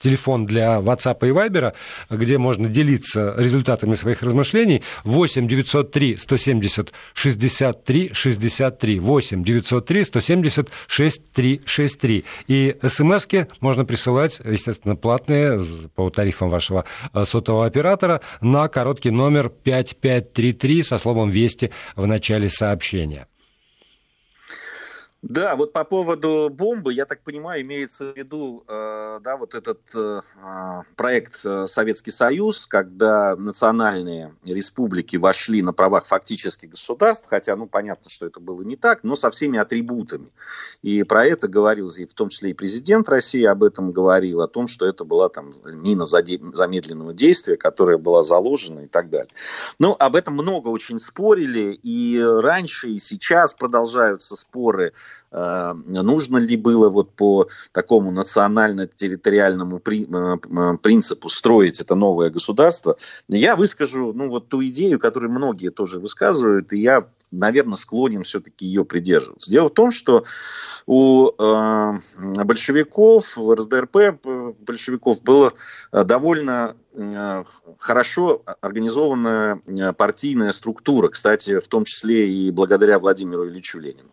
телефон 0.00 0.46
для 0.46 0.78
WhatsApp 0.78 1.18
и 1.28 1.30
Viber, 1.30 1.74
где 2.10 2.38
можно 2.38 2.68
делиться 2.68 3.34
результатами 3.36 3.94
своих 3.94 4.22
размышлений. 4.22 4.82
8 5.04 5.46
903 5.46 6.16
170 6.16 6.92
63 7.14 8.10
63. 8.12 8.98
8 8.98 9.44
903 9.44 10.04
170 10.04 10.68
63 10.88 11.60
63. 11.64 12.24
И 12.48 12.76
смс 12.88 13.26
можно 13.60 13.84
присылать, 13.84 14.40
естественно, 14.44 14.96
платные 14.96 15.64
по 15.94 16.10
тарифам 16.10 16.48
вашего 16.48 16.84
э, 17.12 17.24
сотового 17.24 17.66
оператора 17.66 18.20
на 18.40 18.68
короткий 18.68 19.10
номер 19.10 19.50
5533 19.50 20.82
со 20.82 20.98
словом 20.98 21.30
«Вести» 21.30 21.70
в 21.96 22.06
начале 22.06 22.48
сообщения. 22.48 23.26
Да, 25.22 25.54
вот 25.54 25.74
по 25.74 25.84
поводу 25.84 26.48
бомбы, 26.50 26.94
я 26.94 27.04
так 27.04 27.22
понимаю, 27.22 27.60
имеется 27.60 28.10
в 28.10 28.16
виду, 28.16 28.64
э, 28.66 29.20
да, 29.22 29.36
вот 29.36 29.54
этот 29.54 29.80
э, 29.94 30.22
а, 30.42 30.82
проект 30.96 31.44
э, 31.44 31.66
Советский 31.66 32.10
Союз, 32.10 32.66
когда 32.66 33.36
национальные 33.36 34.34
республики 34.46 35.16
вошли 35.16 35.60
на 35.60 35.74
правах 35.74 36.06
фактически 36.06 36.64
государств, 36.64 37.26
хотя, 37.28 37.54
ну, 37.54 37.66
понятно, 37.66 38.08
что 38.08 38.24
это 38.24 38.40
было 38.40 38.62
не 38.62 38.76
так, 38.76 39.04
но 39.04 39.14
со 39.14 39.30
всеми 39.30 39.58
атрибутами. 39.58 40.30
И 40.80 41.02
про 41.02 41.26
это 41.26 41.48
говорил, 41.48 41.90
и 41.90 42.06
в 42.06 42.14
том 42.14 42.30
числе 42.30 42.52
и 42.52 42.54
президент 42.54 43.06
России 43.10 43.44
об 43.44 43.62
этом 43.62 43.92
говорил, 43.92 44.40
о 44.40 44.48
том, 44.48 44.68
что 44.68 44.86
это 44.86 45.04
была 45.04 45.28
там 45.28 45.52
мина 45.64 46.06
замедленного 46.06 47.12
действия, 47.12 47.58
которая 47.58 47.98
была 47.98 48.22
заложена 48.22 48.80
и 48.80 48.88
так 48.88 49.10
далее. 49.10 49.32
Ну, 49.78 49.94
об 49.98 50.16
этом 50.16 50.32
много 50.32 50.68
очень 50.68 50.98
спорили, 50.98 51.78
и 51.82 52.18
раньше, 52.18 52.88
и 52.88 52.98
сейчас 52.98 53.52
продолжаются 53.52 54.34
споры 54.34 54.94
нужно 55.30 56.38
ли 56.38 56.56
было 56.56 56.88
вот 56.88 57.12
по 57.14 57.48
такому 57.72 58.10
национально-территориальному 58.10 59.80
э, 59.86 60.76
принципу 60.82 61.28
строить 61.28 61.80
это 61.80 61.94
новое 61.94 62.30
государство, 62.30 62.96
я 63.28 63.54
выскажу 63.54 64.12
ну, 64.12 64.28
вот 64.28 64.48
ту 64.48 64.64
идею, 64.64 64.98
которую 64.98 65.30
многие 65.30 65.70
тоже 65.70 66.00
высказывают, 66.00 66.72
и 66.72 66.80
я 66.80 67.04
наверное, 67.30 67.76
склонен 67.76 68.24
все-таки 68.24 68.66
ее 68.66 68.84
придерживаться. 68.84 69.50
Дело 69.52 69.68
в 69.68 69.74
том, 69.74 69.92
что 69.92 70.24
у 70.86 71.30
э, 71.30 71.98
большевиков, 72.44 73.36
в 73.36 73.54
РСДРП 73.54 74.26
большевиков 74.60 75.22
было 75.22 75.52
довольно 75.92 76.74
э, 76.89 76.89
хорошо 77.78 78.42
организованная 78.60 79.60
э, 79.66 79.92
партийная 79.92 80.52
структура, 80.52 81.08
кстати, 81.08 81.60
в 81.60 81.68
том 81.68 81.84
числе 81.84 82.28
и 82.28 82.50
благодаря 82.50 82.98
Владимиру 82.98 83.48
Ильичу 83.48 83.78
Ленину. 83.78 84.10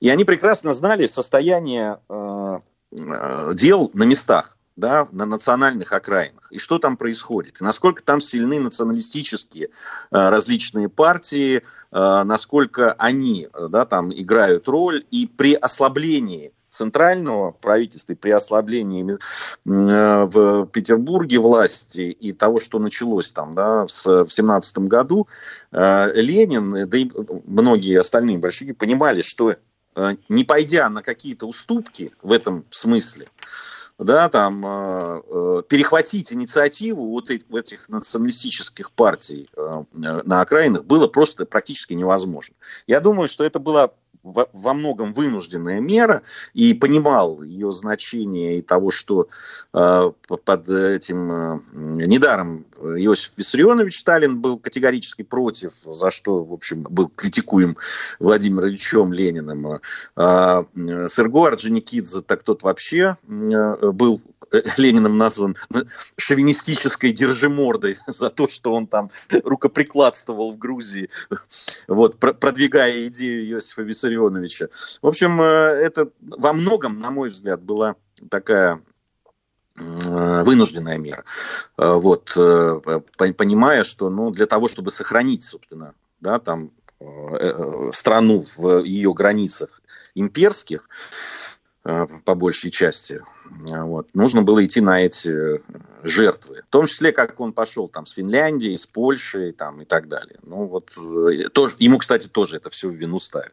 И 0.00 0.08
они 0.08 0.24
прекрасно 0.24 0.72
знали 0.72 1.06
состояние 1.06 2.00
э, 2.08 2.58
э 2.92 3.52
дел 3.54 3.90
на 3.94 4.04
местах 4.04 4.56
да, 4.76 5.08
на 5.10 5.24
национальных 5.24 5.92
окраинах, 5.92 6.52
и 6.52 6.58
что 6.58 6.78
там 6.78 6.96
происходит, 6.96 7.60
и 7.60 7.64
насколько 7.64 8.02
там 8.02 8.20
сильны 8.20 8.60
националистические 8.60 9.66
э, 9.66 9.68
различные 10.10 10.88
партии, 10.88 11.56
э, 11.56 11.62
насколько 11.92 12.92
они 12.92 13.48
да, 13.70 13.86
там 13.86 14.12
играют 14.12 14.68
роль, 14.68 15.04
и 15.10 15.26
при 15.26 15.54
ослаблении 15.54 16.52
центрального 16.68 17.52
правительства, 17.52 18.14
при 18.14 18.30
ослаблении 18.30 19.14
э, 19.14 19.18
в 19.64 20.66
Петербурге 20.66 21.38
власти 21.38 22.00
и 22.00 22.32
того, 22.32 22.60
что 22.60 22.78
началось 22.78 23.32
там 23.32 23.54
да, 23.54 23.86
в 23.86 23.88
17 23.88 24.78
году, 24.78 25.28
э, 25.72 26.12
Ленин, 26.14 26.88
да 26.88 26.98
и 26.98 27.10
многие 27.46 27.98
остальные 27.98 28.38
большевики 28.38 28.72
понимали, 28.72 29.22
что 29.22 29.54
э, 29.96 30.16
не 30.28 30.44
пойдя 30.44 30.88
на 30.88 31.02
какие-то 31.02 31.46
уступки 31.46 32.12
в 32.22 32.32
этом 32.32 32.64
смысле, 32.70 33.28
да, 33.98 34.28
там, 34.28 34.64
э, 34.64 35.22
э, 35.26 35.62
перехватить 35.68 36.32
инициативу 36.32 37.08
вот 37.08 37.30
этих 37.30 37.88
националистических 37.88 38.90
партий 38.90 39.48
э, 39.56 39.84
на 39.92 40.40
окраинах 40.40 40.84
было 40.84 41.06
просто 41.06 41.46
практически 41.46 41.94
невозможно. 41.94 42.54
Я 42.86 43.00
думаю, 43.00 43.26
что 43.26 43.44
это 43.44 43.58
была 43.58 43.92
во 44.22 44.74
многом 44.74 45.12
вынужденная 45.12 45.80
мера, 45.80 46.22
и 46.54 46.74
понимал 46.74 47.42
ее 47.42 47.72
значение 47.72 48.58
и 48.58 48.62
того, 48.62 48.90
что 48.90 49.28
э, 49.72 50.12
под 50.44 50.68
этим 50.68 51.32
э, 51.32 51.60
недаром 51.72 52.66
Иосиф 52.80 53.32
Виссарионович 53.36 53.98
Сталин 53.98 54.40
был 54.40 54.58
категорически 54.58 55.22
против, 55.22 55.72
за 55.84 56.10
что, 56.10 56.44
в 56.44 56.52
общем, 56.52 56.82
был 56.82 57.08
критикуем 57.08 57.76
Владимиром 58.18 58.68
Ильичем 58.68 59.12
Лениным. 59.12 59.80
А 60.16 60.64
Серго 60.74 61.48
Орджоникидзе, 61.48 62.22
так 62.22 62.42
тот 62.42 62.62
вообще 62.62 63.16
был 63.26 64.20
Лениным 64.76 65.18
назван 65.18 65.56
шовинистической 66.16 67.12
держимордой 67.12 67.96
за 68.06 68.30
то, 68.30 68.48
что 68.48 68.72
он 68.72 68.86
там 68.86 69.10
рукоприкладствовал 69.44 70.52
в 70.52 70.58
Грузии, 70.58 71.10
вот, 71.88 72.18
продвигая 72.18 73.06
идею 73.06 73.48
Иосифа 73.48 73.82
Виссарионовича. 73.82 74.05
В 75.02 75.06
общем, 75.06 75.40
э, 75.40 75.44
это 75.44 76.10
во 76.20 76.52
многом, 76.52 76.98
на 77.00 77.10
мой 77.10 77.30
взгляд, 77.30 77.62
была 77.62 77.96
такая 78.30 78.80
э, 79.78 80.42
вынужденная 80.44 80.98
мера. 80.98 81.24
Э, 81.76 81.94
вот, 81.94 82.32
понимая, 82.34 83.84
что 83.84 84.10
ну, 84.10 84.30
для 84.30 84.46
того, 84.46 84.68
чтобы 84.68 84.90
сохранить, 84.90 85.44
собственно, 85.44 85.94
да, 86.20 86.38
там, 86.38 86.70
страну 87.92 88.42
в 88.56 88.82
ее 88.82 89.12
границах 89.12 89.82
имперских, 90.14 90.88
по 92.24 92.34
большей 92.34 92.70
части. 92.70 93.20
Вот. 93.68 94.08
Нужно 94.14 94.42
было 94.42 94.64
идти 94.64 94.80
на 94.80 95.02
эти 95.02 95.60
жертвы. 96.02 96.62
В 96.68 96.72
том 96.72 96.86
числе, 96.86 97.12
как 97.12 97.38
он 97.40 97.52
пошел 97.52 97.88
там 97.88 98.06
с 98.06 98.12
Финляндией, 98.12 98.76
с 98.78 98.86
Польшей 98.86 99.52
там, 99.52 99.82
и 99.82 99.84
так 99.84 100.08
далее. 100.08 100.36
Ну, 100.44 100.66
вот, 100.66 100.92
э, 100.96 101.48
тоже, 101.48 101.76
ему, 101.78 101.98
кстати, 101.98 102.28
тоже 102.28 102.56
это 102.56 102.70
все 102.70 102.88
в 102.88 102.94
вину 102.94 103.18
ставят. 103.18 103.52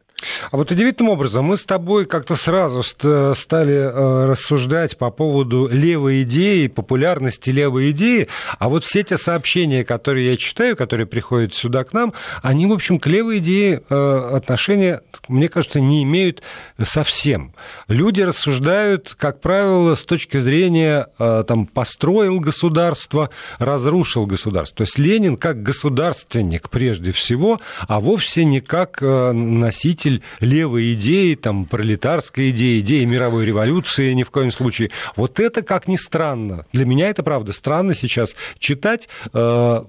А 0.50 0.56
вот 0.56 0.70
удивительным 0.70 1.12
образом 1.12 1.44
мы 1.44 1.56
с 1.56 1.64
тобой 1.64 2.06
как-то 2.06 2.36
сразу 2.36 2.82
стали 2.82 3.74
э, 3.74 4.26
рассуждать 4.26 4.96
по 4.96 5.10
поводу 5.10 5.68
левой 5.68 6.22
идеи, 6.22 6.68
популярности 6.68 7.50
левой 7.50 7.90
идеи, 7.90 8.28
а 8.58 8.68
вот 8.68 8.84
все 8.84 9.02
те 9.02 9.16
сообщения, 9.16 9.84
которые 9.84 10.30
я 10.30 10.36
читаю, 10.36 10.76
которые 10.76 11.06
приходят 11.06 11.54
сюда 11.54 11.84
к 11.84 11.92
нам, 11.92 12.14
они, 12.42 12.66
в 12.66 12.72
общем, 12.72 12.98
к 12.98 13.06
левой 13.06 13.38
идее 13.38 13.82
отношения, 13.88 15.02
мне 15.28 15.48
кажется, 15.48 15.80
не 15.80 16.04
имеют 16.04 16.42
совсем. 16.82 17.54
Люди 17.88 18.23
рассуждают, 18.24 19.14
как 19.18 19.40
правило, 19.40 19.94
с 19.94 20.04
точки 20.04 20.38
зрения 20.38 21.08
э, 21.18 21.44
там, 21.46 21.66
построил 21.66 22.40
государство, 22.40 23.30
разрушил 23.58 24.26
государство. 24.26 24.78
То 24.78 24.84
есть 24.84 24.98
Ленин 24.98 25.36
как 25.36 25.62
государственник 25.62 26.70
прежде 26.70 27.12
всего, 27.12 27.60
а 27.86 28.00
вовсе 28.00 28.44
не 28.44 28.60
как 28.60 28.98
э, 29.00 29.32
носитель 29.32 30.22
левой 30.40 30.94
идеи, 30.94 31.34
там, 31.34 31.64
пролетарской 31.64 32.50
идеи, 32.50 32.80
идеи 32.80 33.04
мировой 33.04 33.44
революции 33.44 34.12
ни 34.12 34.22
в 34.22 34.30
коем 34.30 34.50
случае. 34.50 34.90
Вот 35.16 35.40
это, 35.40 35.62
как 35.62 35.88
ни 35.88 35.96
странно, 35.96 36.66
для 36.72 36.86
меня 36.86 37.10
это 37.10 37.22
правда 37.22 37.52
странно 37.52 37.94
сейчас 37.94 38.34
читать, 38.58 39.08
э, 39.32 39.82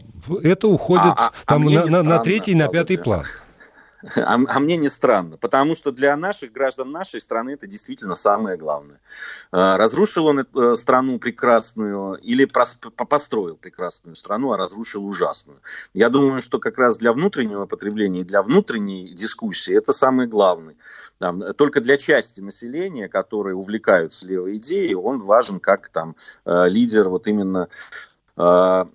это 0.44 0.68
уходит 0.68 1.06
а, 1.06 1.28
а, 1.28 1.32
там, 1.46 1.68
а 1.68 1.72
на, 1.72 1.86
на, 1.86 2.04
на 2.04 2.20
третий, 2.20 2.56
на 2.56 2.68
пятый 2.68 2.98
план. 2.98 3.24
А, 4.26 4.36
а 4.36 4.60
мне 4.60 4.78
не 4.78 4.88
странно, 4.88 5.38
потому 5.38 5.76
что 5.76 5.92
для 5.92 6.16
наших 6.16 6.52
граждан 6.52 6.92
нашей 6.92 7.22
страны 7.22 7.52
это 7.52 7.68
действительно 7.68 8.16
самое 8.16 8.58
главное. 8.58 9.00
А, 9.52 9.78
разрушил 9.78 10.28
он 10.28 10.40
э, 10.40 10.76
страну 10.76 11.20
прекрасную 11.20 12.16
или 12.16 12.46
построил 12.46 13.56
прекрасную 13.56 14.16
страну, 14.16 14.52
а 14.52 14.58
разрушил 14.58 15.06
ужасную. 15.06 15.60
Я 15.94 16.10
думаю, 16.10 16.42
что 16.42 16.60
как 16.60 16.78
раз 16.78 16.98
для 16.98 17.14
внутреннего 17.14 17.66
потребления 17.66 18.22
и 18.22 18.24
для 18.26 18.44
внутренней 18.44 19.10
дискуссии 19.10 19.76
это 19.76 19.94
самое 19.94 20.28
главное. 20.28 20.76
Только 21.58 21.82
для 21.82 21.98
части 21.98 22.42
населения, 22.42 23.08
которые 23.08 23.56
увлекаются 23.56 24.28
левой 24.28 24.58
идеей, 24.58 24.96
он 24.96 25.22
важен 25.22 25.60
как 25.60 25.90
там 25.90 26.16
э, 26.46 26.66
лидер 26.68 27.10
вот 27.10 27.28
именно 27.28 27.68
э, 28.38 28.86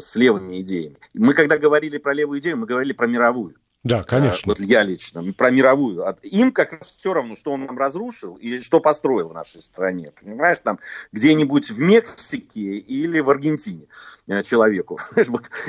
с 0.00 0.16
левыми 0.16 0.60
идеями. 0.60 0.96
Мы 1.14 1.34
когда 1.34 1.58
говорили 1.58 1.98
про 1.98 2.14
левую 2.14 2.40
идею, 2.40 2.56
мы 2.56 2.66
говорили 2.66 2.92
про 2.92 3.06
мировую. 3.06 3.54
Да, 3.84 4.02
конечно. 4.02 4.40
Вот 4.46 4.60
я 4.60 4.82
лично, 4.82 5.22
про 5.34 5.50
мировую. 5.50 6.02
Им 6.22 6.52
как 6.52 6.72
раз 6.72 6.86
все 6.86 7.12
равно, 7.12 7.36
что 7.36 7.52
он 7.52 7.66
нам 7.66 7.78
разрушил 7.78 8.36
или 8.36 8.58
что 8.58 8.80
построил 8.80 9.28
в 9.28 9.34
нашей 9.34 9.60
стране. 9.60 10.10
Понимаешь, 10.18 10.56
там 10.62 10.78
где-нибудь 11.12 11.70
в 11.70 11.78
Мексике 11.78 12.78
или 12.78 13.20
в 13.20 13.28
Аргентине 13.28 13.84
э, 14.28 14.42
человеку. 14.42 14.98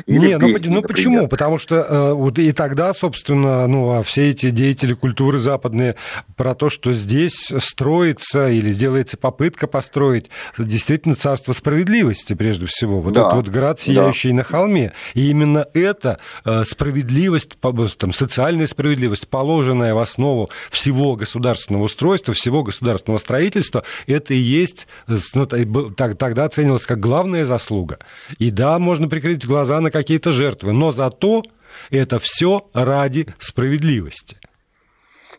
или 0.06 0.28
Не, 0.28 0.38
ну, 0.38 0.47
Бельгии, 0.47 0.69
ну 0.69 0.82
почему? 0.82 1.28
Потому 1.28 1.58
что 1.58 1.75
э, 1.75 2.13
вот 2.13 2.39
и 2.39 2.54
тогда, 2.54 2.93
собственно, 2.93 3.67
ну, 3.67 3.91
а 3.91 4.04
все 4.04 4.30
эти 4.30 4.49
деятели 4.49 4.93
культуры 4.93 5.38
западные 5.38 5.95
про 6.38 6.56
то, 6.56 6.69
что 6.69 6.93
здесь 6.93 7.51
строится 7.60 8.49
или 8.49 8.71
сделается 8.71 9.17
попытка 9.17 9.67
построить 9.67 10.30
действительно 10.58 11.15
царство 11.15 11.51
справедливости, 11.51 12.34
прежде 12.34 12.65
всего. 12.67 13.01
Вот 13.01 13.13
да, 13.13 13.23
этот 13.23 13.34
вот 13.34 13.47
град, 13.49 13.82
сияющий 13.82 14.30
да. 14.30 14.36
на 14.36 14.43
холме. 14.43 14.93
И 15.15 15.30
именно 15.30 15.67
эта 15.73 16.19
э, 16.45 16.63
справедливость 16.63 17.58
там, 18.06 18.13
социальная 18.13 18.68
справедливость, 18.68 19.28
положенная 19.28 19.96
в 19.96 19.98
основу 19.98 20.52
всего 20.70 21.15
государственного 21.15 21.86
устройства, 21.86 22.36
всего 22.36 22.62
государственного 22.62 23.18
строительства, 23.18 23.84
это 24.06 24.36
и 24.36 24.38
есть, 24.38 24.86
ну, 25.34 25.48
тогда 25.48 26.46
оценивалось 26.46 26.86
как 26.86 27.00
главная 27.00 27.46
заслуга. 27.46 27.98
И 28.38 28.52
да, 28.52 28.78
можно 28.78 29.10
прикрыть 29.10 29.44
глаза 29.44 29.82
на 29.82 29.89
какие-то 29.89 30.32
жертвы, 30.32 30.72
но 30.72 30.91
зато 30.91 31.41
это 31.89 32.20
все 32.20 32.70
ради 32.74 33.26
справедливости. 33.39 34.38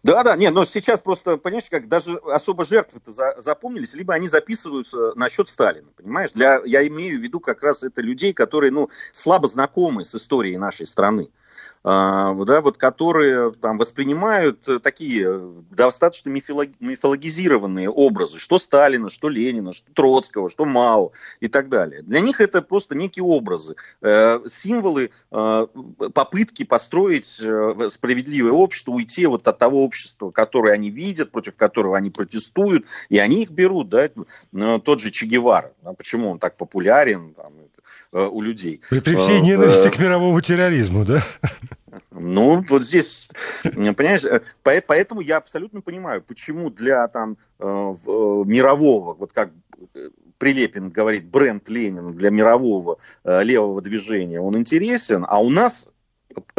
Да, 0.03 0.25
да, 0.25 0.35
нет, 0.35 0.53
но 0.53 0.65
сейчас 0.65 1.03
просто, 1.03 1.37
понимаешь, 1.37 1.71
как 1.71 1.87
даже 1.89 2.17
особо 2.33 2.65
жертвы-то 2.65 3.13
за, 3.13 3.37
запомнились, 3.39 3.95
либо 3.95 4.13
они 4.13 4.27
записываются 4.27 5.13
на 5.15 5.29
счет 5.29 5.49
Сталина, 5.49 5.87
понимаешь? 5.97 6.33
Для, 6.33 6.61
я 6.65 6.85
имею 6.89 7.21
в 7.21 7.23
виду 7.23 7.39
как 7.39 7.63
раз 7.63 7.85
это 7.85 8.03
людей, 8.03 8.33
которые, 8.33 8.73
ну, 8.73 8.91
слабо 9.13 9.47
знакомы 9.47 10.03
с 10.03 10.13
историей 10.17 10.59
нашей 10.59 10.89
страны. 10.89 11.29
А, 11.89 12.35
да, 12.35 12.63
вот, 12.63 12.79
которые 12.79 13.53
там, 13.53 13.79
воспринимают 13.79 14.69
э, 14.69 14.81
такие 14.81 15.25
э, 15.25 15.53
достаточно 15.71 16.31
мифологизированные 16.31 17.89
образы, 17.89 18.41
что 18.41 18.59
Сталина, 18.59 19.09
что 19.09 19.29
Ленина, 19.29 19.73
что 19.73 19.93
Троцкого, 19.93 20.51
что 20.51 20.65
Мао 20.65 21.13
и 21.39 21.47
так 21.47 21.69
далее. 21.69 22.03
Для 22.03 22.19
них 22.19 22.41
это 22.41 22.61
просто 22.61 22.97
некие 22.97 23.23
образы, 23.23 23.77
э, 24.03 24.41
символы 24.47 25.11
попытки 25.31 26.65
построить 26.65 27.27
справедливое 27.27 28.53
общество, 28.53 28.91
уйти 28.91 29.27
вот 29.27 29.47
от 29.47 29.59
того 29.59 29.85
общества, 29.85 30.33
которое 30.33 30.75
они 30.75 30.91
видят, 30.91 31.31
против 31.31 31.55
которого 31.55 31.97
они 31.97 32.11
протестуют, 32.11 32.85
и 33.09 33.19
они 33.19 33.43
их 33.43 33.51
берут, 33.51 33.91
да, 33.91 34.09
тот 34.81 35.01
же 35.01 35.11
Че 35.11 35.27
Гевара, 35.27 35.73
да, 35.83 35.93
почему 35.93 36.31
он 36.31 36.39
так 36.39 36.57
популярен 36.57 37.35
там, 37.35 37.53
у 38.13 38.41
людей. 38.41 38.81
При, 38.91 39.01
при 39.01 39.15
всей 39.15 39.41
ненависти 39.41 39.89
к 39.91 39.99
мировому 40.01 40.41
терроризму, 40.41 41.05
да? 41.05 41.23
Ну, 42.11 42.65
вот 42.69 42.83
здесь, 42.83 43.31
понимаешь, 43.63 44.25
э, 44.25 44.43
поэтому 44.63 45.21
я 45.21 45.37
абсолютно 45.37 45.81
понимаю, 45.81 46.23
почему 46.23 46.71
для 46.71 47.07
там 47.09 47.37
э, 47.59 47.65
э, 47.65 47.67
мирового, 47.67 49.15
вот 49.15 49.33
как 49.33 49.51
Прилепин 50.39 50.91
говорит, 50.91 51.27
бренд 51.27 51.69
Ленина 51.69 52.13
для 52.13 52.31
мирового 52.31 52.99
левого 53.25 53.81
движения, 53.81 54.41
он 54.41 54.57
интересен, 54.59 55.25
а 55.27 55.41
у 55.41 55.51
нас 55.51 55.93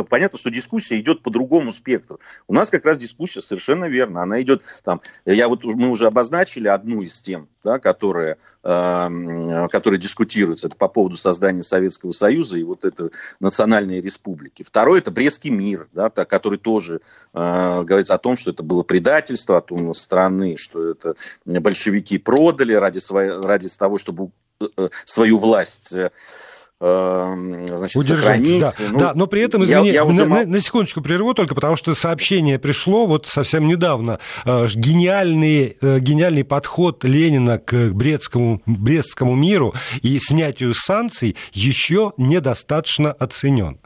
понятно, 0.10 0.38
что 0.38 0.50
дискуссия 0.50 1.00
идет 1.00 1.24
по 1.24 1.30
другому 1.30 1.72
спектру. 1.72 2.20
У 2.48 2.54
нас 2.54 2.70
как 2.70 2.86
раз 2.86 2.98
дискуссия 2.98 3.42
совершенно 3.42 3.86
верно. 3.86 4.22
Она 4.22 4.42
идет 4.42 4.64
там, 4.84 5.02
я 5.26 5.48
вот 5.48 5.64
мы 5.64 5.90
уже 5.90 6.08
обозначили 6.08 6.68
одну 6.68 7.02
из 7.02 7.22
тем, 7.22 7.48
да, 7.64 7.80
которая, 7.80 8.38
э, 8.64 9.68
которая 9.72 10.00
дискутируется, 10.00 10.68
это 10.68 10.76
по 10.76 10.88
поводу 10.88 11.16
создания 11.16 11.64
Советского 11.64 12.12
Союза 12.12 12.58
и 12.58 12.64
вот 12.64 12.86
этой 12.86 13.12
национальной 13.40 14.02
республики. 14.02 14.64
Второй 14.64 15.00
это 15.00 15.12
Брестский 15.12 15.50
мир, 15.50 15.88
да, 15.94 16.10
который 16.10 16.58
тоже 16.58 17.02
э, 17.34 17.84
говорится 17.84 18.16
о 18.16 18.20
том, 18.20 18.36
что 18.36 18.52
это 18.52 18.64
было 18.64 18.84
предательство 18.84 19.58
от 19.58 19.72
страны, 19.96 20.58
что 20.58 20.92
это 20.92 21.16
большевики 21.46 22.18
продали 22.18 22.74
ради, 22.74 23.00
своей, 23.00 23.32
ради 23.32 23.68
того, 23.78 23.98
чтобы 23.98 24.32
э, 24.60 24.90
свою 25.06 25.38
власть 25.38 25.96
Эм, 25.96 26.10
значит, 26.80 27.96
Удержать, 27.96 28.46
сохранить. 28.46 28.60
Да, 28.60 28.72
ну, 28.92 29.00
да, 29.00 29.12
но 29.16 29.28
при 29.28 29.42
этом, 29.42 29.64
извини, 29.64 29.88
я, 29.88 29.94
я 29.96 30.06
уже... 30.06 30.26
на, 30.26 30.46
на 30.46 30.60
секундочку 30.60 31.02
прерву 31.02 31.34
только, 31.34 31.56
потому 31.56 31.76
что 31.76 31.96
сообщение 31.96 32.60
пришло 32.60 33.08
вот 33.08 33.26
совсем 33.26 33.68
недавно. 33.68 34.20
Э, 34.46 34.68
гениальный, 34.74 35.78
э, 35.82 36.00
гениальный 36.00 36.44
подход 36.44 37.04
Ленина 37.04 37.58
к 37.58 37.92
Брестскому, 37.92 38.62
Брестскому 38.66 39.36
миру 39.36 39.74
и 40.02 40.20
снятию 40.20 40.74
санкций 40.76 41.36
еще 41.52 42.14
недостаточно 42.18 43.12
оценен. 43.12 43.80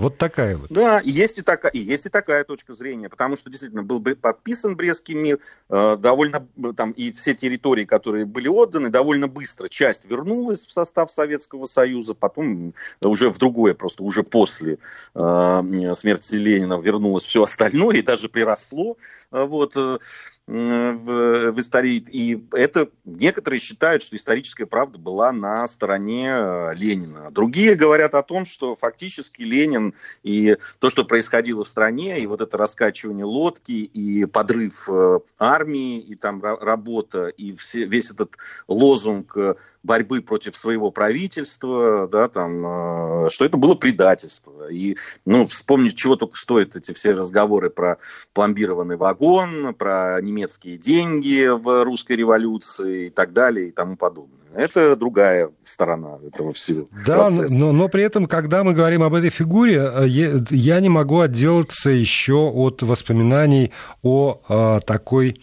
Вот 0.00 0.16
такая 0.16 0.56
вот. 0.56 0.70
Да, 0.70 1.02
есть 1.04 1.36
и, 1.36 1.42
такая, 1.42 1.70
и 1.72 1.78
есть 1.78 2.06
и 2.06 2.08
такая 2.08 2.44
точка 2.44 2.72
зрения, 2.72 3.10
потому 3.10 3.36
что 3.36 3.50
действительно 3.50 3.82
был 3.82 4.02
подписан 4.02 4.74
Брестский 4.74 5.12
мир, 5.12 5.40
э, 5.68 5.96
довольно 5.98 6.48
там 6.74 6.92
и 6.92 7.10
все 7.12 7.34
территории, 7.34 7.84
которые 7.84 8.24
были 8.24 8.48
отданы, 8.48 8.88
довольно 8.88 9.28
быстро 9.28 9.68
часть 9.68 10.06
вернулась 10.10 10.66
в 10.66 10.72
состав 10.72 11.10
Советского 11.10 11.66
Союза, 11.66 12.14
потом 12.14 12.72
уже 13.04 13.28
в 13.28 13.36
другое, 13.36 13.74
просто 13.74 14.02
уже 14.02 14.22
после 14.22 14.78
э, 15.14 15.92
смерти 15.94 16.36
Ленина 16.36 16.80
вернулось 16.80 17.26
все 17.26 17.42
остальное 17.42 17.96
и 17.96 18.02
даже 18.02 18.30
приросло. 18.30 18.96
Э, 19.30 19.44
вот, 19.44 19.76
э, 19.76 19.98
в, 20.46 21.52
в 21.52 21.60
истории. 21.60 22.04
И 22.10 22.44
это 22.52 22.88
некоторые 23.04 23.60
считают, 23.60 24.02
что 24.02 24.16
историческая 24.16 24.66
правда 24.66 24.98
была 24.98 25.30
на 25.32 25.66
стороне 25.66 26.28
э, 26.28 26.74
Ленина. 26.74 27.30
Другие 27.30 27.76
говорят 27.76 28.14
о 28.14 28.22
том, 28.22 28.44
что 28.44 28.74
фактически 28.74 29.42
Ленин 29.42 29.94
и 30.22 30.56
то, 30.80 30.90
что 30.90 31.04
происходило 31.04 31.64
в 31.64 31.68
стране, 31.68 32.18
и 32.18 32.26
вот 32.26 32.40
это 32.40 32.56
раскачивание 32.56 33.24
лодки, 33.24 33.72
и 33.72 34.24
подрыв 34.24 34.88
э, 34.88 35.20
армии, 35.38 36.00
и 36.00 36.16
там 36.16 36.42
работа, 36.42 37.28
и 37.28 37.52
все, 37.52 37.84
весь 37.84 38.10
этот 38.10 38.36
лозунг 38.66 39.36
э, 39.36 39.54
борьбы 39.82 40.20
против 40.20 40.56
своего 40.56 40.90
правительства, 40.90 42.08
да, 42.08 42.28
там, 42.28 43.28
что 43.30 43.44
это 43.44 43.56
было 43.56 43.74
предательство. 43.74 44.68
И, 44.68 44.96
ну, 45.24 45.46
вспомнить, 45.46 45.96
чего 45.96 46.16
только 46.16 46.36
стоят 46.36 46.76
эти 46.76 46.92
все 46.92 47.12
разговоры 47.12 47.70
про 47.70 47.98
пломбированный 48.32 48.96
вагон, 48.96 49.74
про 49.74 50.20
немецкие 50.30 50.78
деньги 50.78 51.48
в 51.48 51.84
русской 51.84 52.16
революции 52.16 53.06
и 53.06 53.10
так 53.10 53.32
далее 53.32 53.68
и 53.68 53.70
тому 53.70 53.96
подобное. 53.96 54.40
Это 54.54 54.96
другая 54.96 55.50
сторона 55.62 56.18
этого 56.26 56.52
всего 56.52 56.86
да, 57.06 57.18
процесса. 57.18 57.64
Но, 57.64 57.72
но 57.72 57.88
при 57.88 58.02
этом, 58.02 58.26
когда 58.26 58.64
мы 58.64 58.72
говорим 58.72 59.02
об 59.02 59.14
этой 59.14 59.30
фигуре, 59.30 59.80
э, 59.80 60.08
я 60.50 60.80
не 60.80 60.88
могу 60.88 61.20
отделаться 61.20 61.90
еще 61.90 62.50
от 62.50 62.82
воспоминаний 62.82 63.70
о, 64.02 64.40
о 64.48 64.78
э, 64.78 64.80
такой 64.80 65.40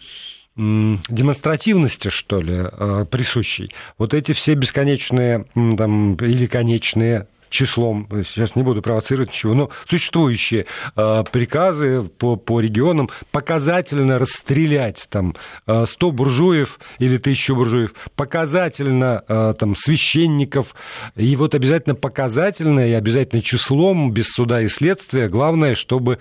демонстративности, 0.56 2.08
что 2.08 2.40
ли, 2.40 2.56
э, 2.56 3.06
присущей. 3.08 3.70
Вот 3.96 4.12
эти 4.12 4.32
все 4.32 4.54
бесконечные 4.54 5.46
там, 5.54 6.16
или 6.16 6.46
конечные 6.46 7.28
числом, 7.50 8.08
сейчас 8.24 8.56
не 8.56 8.62
буду 8.62 8.82
провоцировать 8.82 9.30
ничего, 9.30 9.54
но 9.54 9.70
существующие 9.88 10.66
э, 10.96 11.24
приказы 11.30 12.02
по, 12.18 12.36
по 12.36 12.60
регионам 12.60 13.08
показательно 13.30 14.18
расстрелять 14.18 15.06
там 15.10 15.34
100 15.66 15.86
э, 16.08 16.12
буржуев 16.12 16.78
или 16.98 17.16
1000 17.16 17.54
буржуев, 17.54 17.94
показательно 18.16 19.22
э, 19.26 19.54
там 19.58 19.74
священников, 19.76 20.74
и 21.16 21.36
вот 21.36 21.54
обязательно 21.54 21.94
показательно 21.94 22.88
и 22.88 22.92
обязательно 22.92 23.42
числом, 23.42 24.12
без 24.12 24.28
суда 24.28 24.62
и 24.62 24.68
следствия, 24.68 25.28
главное, 25.28 25.74
чтобы 25.74 26.18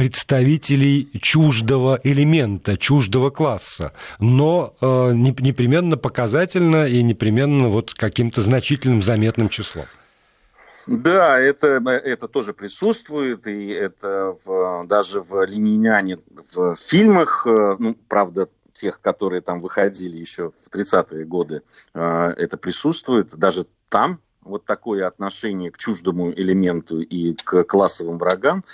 представителей 0.00 1.10
чуждого 1.20 2.00
элемента, 2.02 2.78
чуждого 2.78 3.28
класса, 3.28 3.92
но 4.18 4.74
э, 4.80 5.12
непременно 5.12 5.98
показательно 5.98 6.88
и 6.88 7.02
непременно 7.02 7.68
вот 7.68 7.92
каким-то 7.92 8.40
значительным 8.40 9.02
заметным 9.02 9.50
числом. 9.50 9.84
Да, 10.86 11.38
это, 11.38 11.82
это 11.86 12.28
тоже 12.28 12.54
присутствует, 12.54 13.46
и 13.46 13.68
это 13.68 14.34
в, 14.42 14.86
даже 14.86 15.20
в 15.20 15.44
Лениняне, 15.44 16.18
в 16.54 16.76
фильмах, 16.76 17.46
э, 17.46 17.76
ну, 17.78 17.94
правда, 18.08 18.48
тех, 18.72 19.02
которые 19.02 19.42
там 19.42 19.60
выходили 19.60 20.16
еще 20.16 20.48
в 20.48 20.74
30-е 20.74 21.26
годы, 21.26 21.60
э, 21.92 22.00
это 22.38 22.56
присутствует. 22.56 23.36
Даже 23.36 23.66
там 23.90 24.18
вот 24.42 24.64
такое 24.64 25.06
отношение 25.06 25.70
к 25.70 25.78
чуждому 25.78 26.32
элементу 26.32 27.00
и 27.00 27.34
к 27.34 27.64
классовым 27.64 28.18
врагам. 28.18 28.64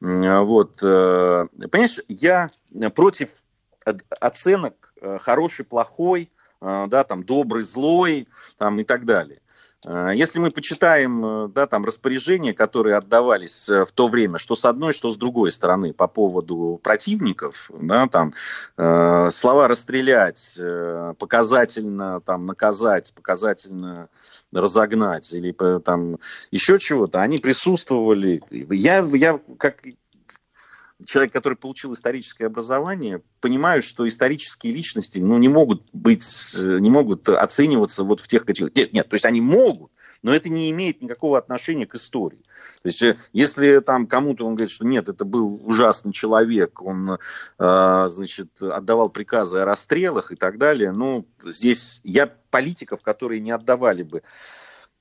Вот. 0.00 0.82
Э, 0.82 1.46
понимаешь, 1.70 2.00
я 2.08 2.50
против 2.94 3.30
оценок 3.84 4.94
э, 5.00 5.18
хороший, 5.18 5.64
плохой, 5.64 6.30
э, 6.60 6.86
да, 6.88 7.04
там, 7.04 7.24
добрый, 7.24 7.62
злой 7.62 8.28
там, 8.58 8.78
и 8.80 8.84
так 8.84 9.04
далее. 9.04 9.40
Э, 9.84 10.10
если 10.14 10.38
мы 10.38 10.50
почитаем 10.50 11.24
э, 11.24 11.48
да, 11.48 11.66
там, 11.66 11.84
распоряжения, 11.84 12.52
которые 12.52 12.96
отдавались 12.96 13.68
э, 13.68 13.84
в 13.84 13.92
то 13.92 14.08
время, 14.08 14.38
что 14.38 14.54
с 14.54 14.64
одной, 14.64 14.92
что 14.92 15.10
с 15.10 15.16
другой 15.16 15.52
стороны 15.52 15.92
по 15.92 16.08
поводу 16.08 16.80
противников, 16.82 17.70
да, 17.80 18.06
там, 18.08 18.34
э, 18.76 19.28
слова 19.30 19.68
расстрелять, 19.68 20.56
э, 20.60 21.14
показательно 21.18 22.20
там, 22.20 22.46
наказать, 22.46 23.12
показательно 23.14 24.08
разогнать 24.52 25.32
или 25.32 25.54
там, 25.80 26.18
еще 26.50 26.78
чего-то, 26.78 27.22
они 27.22 27.38
присутствовали. 27.38 28.42
Я, 28.50 29.06
я 29.12 29.40
как 29.58 29.82
человек, 31.06 31.32
который 31.32 31.54
получил 31.54 31.92
историческое 31.94 32.46
образование, 32.46 33.22
понимаю, 33.40 33.82
что 33.82 34.06
исторические 34.06 34.72
личности 34.72 35.18
ну, 35.18 35.38
не 35.38 35.48
могут 35.48 35.82
быть, 35.92 36.54
э, 36.58 36.78
не 36.78 36.90
могут 36.90 37.28
оцениваться 37.28 38.04
вот 38.04 38.20
в 38.20 38.28
тех 38.28 38.44
категориях. 38.44 38.76
Нет, 38.76 38.92
нет, 38.92 39.08
то 39.08 39.14
есть 39.14 39.24
они 39.24 39.40
могут, 39.40 39.90
но 40.22 40.34
это 40.34 40.48
не 40.48 40.70
имеет 40.70 41.02
никакого 41.02 41.38
отношения 41.38 41.86
к 41.86 41.94
истории. 41.94 42.40
То 42.82 42.86
есть, 42.86 43.02
э, 43.02 43.16
если 43.32 43.80
там 43.80 44.06
кому-то 44.06 44.46
он 44.46 44.54
говорит, 44.54 44.70
что 44.70 44.86
нет, 44.86 45.08
это 45.08 45.24
был 45.24 45.60
ужасный 45.64 46.12
человек, 46.12 46.82
он, 46.82 47.18
э, 47.58 48.06
значит, 48.08 48.50
отдавал 48.60 49.10
приказы 49.10 49.58
о 49.58 49.64
расстрелах 49.64 50.32
и 50.32 50.36
так 50.36 50.58
далее, 50.58 50.92
ну, 50.92 51.26
здесь 51.42 52.00
я 52.04 52.32
политиков, 52.50 53.02
которые 53.02 53.40
не 53.40 53.50
отдавали 53.50 54.02
бы 54.02 54.22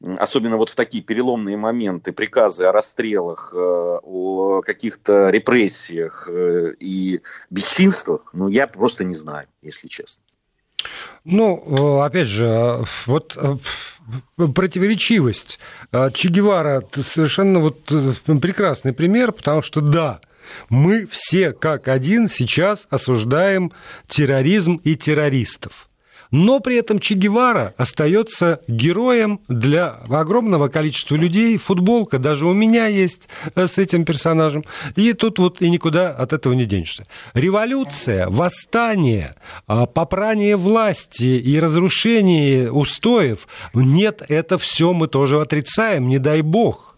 особенно 0.01 0.57
вот 0.57 0.69
в 0.69 0.75
такие 0.75 1.03
переломные 1.03 1.57
моменты, 1.57 2.13
приказы 2.13 2.65
о 2.65 2.71
расстрелах, 2.71 3.53
э, 3.53 3.57
о 3.57 4.61
каких-то 4.61 5.29
репрессиях 5.29 6.27
э, 6.29 6.73
и 6.79 7.21
бесчинствах, 7.49 8.29
ну, 8.33 8.47
я 8.47 8.67
просто 8.67 9.03
не 9.03 9.15
знаю, 9.15 9.47
если 9.61 9.87
честно. 9.87 10.23
Ну, 11.25 12.01
э, 12.01 12.05
опять 12.05 12.27
же, 12.27 12.85
вот 13.05 13.37
противоречивость. 14.55 15.59
Че 16.13 16.29
Гевара 16.29 16.83
совершенно 17.05 17.59
вот 17.59 17.83
прекрасный 18.41 18.93
пример, 18.93 19.33
потому 19.33 19.61
что 19.61 19.81
да, 19.81 20.21
мы 20.69 21.05
все 21.05 21.51
как 21.51 21.89
один 21.89 22.27
сейчас 22.27 22.87
осуждаем 22.89 23.71
терроризм 24.07 24.75
и 24.83 24.95
террористов 24.95 25.88
но 26.31 26.59
при 26.59 26.75
этом 26.75 26.99
Че 26.99 27.15
Гевара 27.15 27.73
остается 27.77 28.61
героем 28.67 29.41
для 29.47 29.99
огромного 30.09 30.67
количества 30.67 31.15
людей. 31.15 31.57
Футболка 31.57 32.19
даже 32.19 32.45
у 32.45 32.53
меня 32.53 32.87
есть 32.87 33.29
э, 33.55 33.67
с 33.67 33.77
этим 33.77 34.05
персонажем. 34.05 34.63
И 34.95 35.13
тут 35.13 35.39
вот 35.39 35.61
и 35.61 35.69
никуда 35.69 36.11
от 36.11 36.33
этого 36.33 36.53
не 36.53 36.65
денешься. 36.65 37.05
Революция, 37.33 38.29
восстание, 38.29 39.35
а, 39.67 39.85
попрание 39.85 40.55
власти 40.55 41.23
и 41.23 41.59
разрушение 41.59 42.71
устоев. 42.71 43.47
Нет, 43.73 44.21
это 44.27 44.57
все 44.57 44.93
мы 44.93 45.07
тоже 45.07 45.41
отрицаем, 45.41 46.07
не 46.07 46.19
дай 46.19 46.41
бог. 46.41 46.97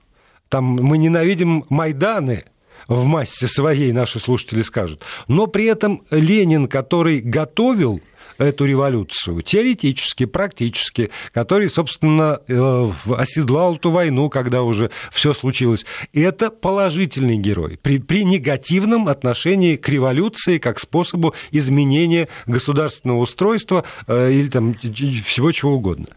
Там 0.49 0.65
мы 0.65 0.97
ненавидим 0.97 1.65
Майданы, 1.69 2.43
в 2.87 3.05
массе 3.05 3.47
своей 3.47 3.93
наши 3.93 4.19
слушатели 4.19 4.61
скажут. 4.61 5.03
Но 5.29 5.47
при 5.47 5.65
этом 5.65 6.03
Ленин, 6.11 6.67
который 6.67 7.21
готовил 7.21 8.01
эту 8.41 8.65
революцию, 8.65 9.41
теоретически, 9.41 10.25
практически, 10.25 11.11
который, 11.33 11.69
собственно, 11.69 12.41
э, 12.47 12.91
оседлал 13.17 13.75
эту 13.75 13.91
войну, 13.91 14.29
когда 14.29 14.63
уже 14.63 14.91
все 15.11 15.33
случилось. 15.33 15.85
Это 16.13 16.49
положительный 16.49 17.37
герой 17.37 17.79
при, 17.81 17.99
при 17.99 18.23
негативном 18.23 19.07
отношении 19.07 19.75
к 19.75 19.87
революции 19.89 20.57
как 20.57 20.79
способу 20.79 21.33
изменения 21.51 22.27
государственного 22.45 23.19
устройства 23.19 23.83
э, 24.07 24.31
или 24.31 24.49
там 24.49 24.73
всего 24.73 25.51
чего 25.51 25.73
угодно. 25.73 26.07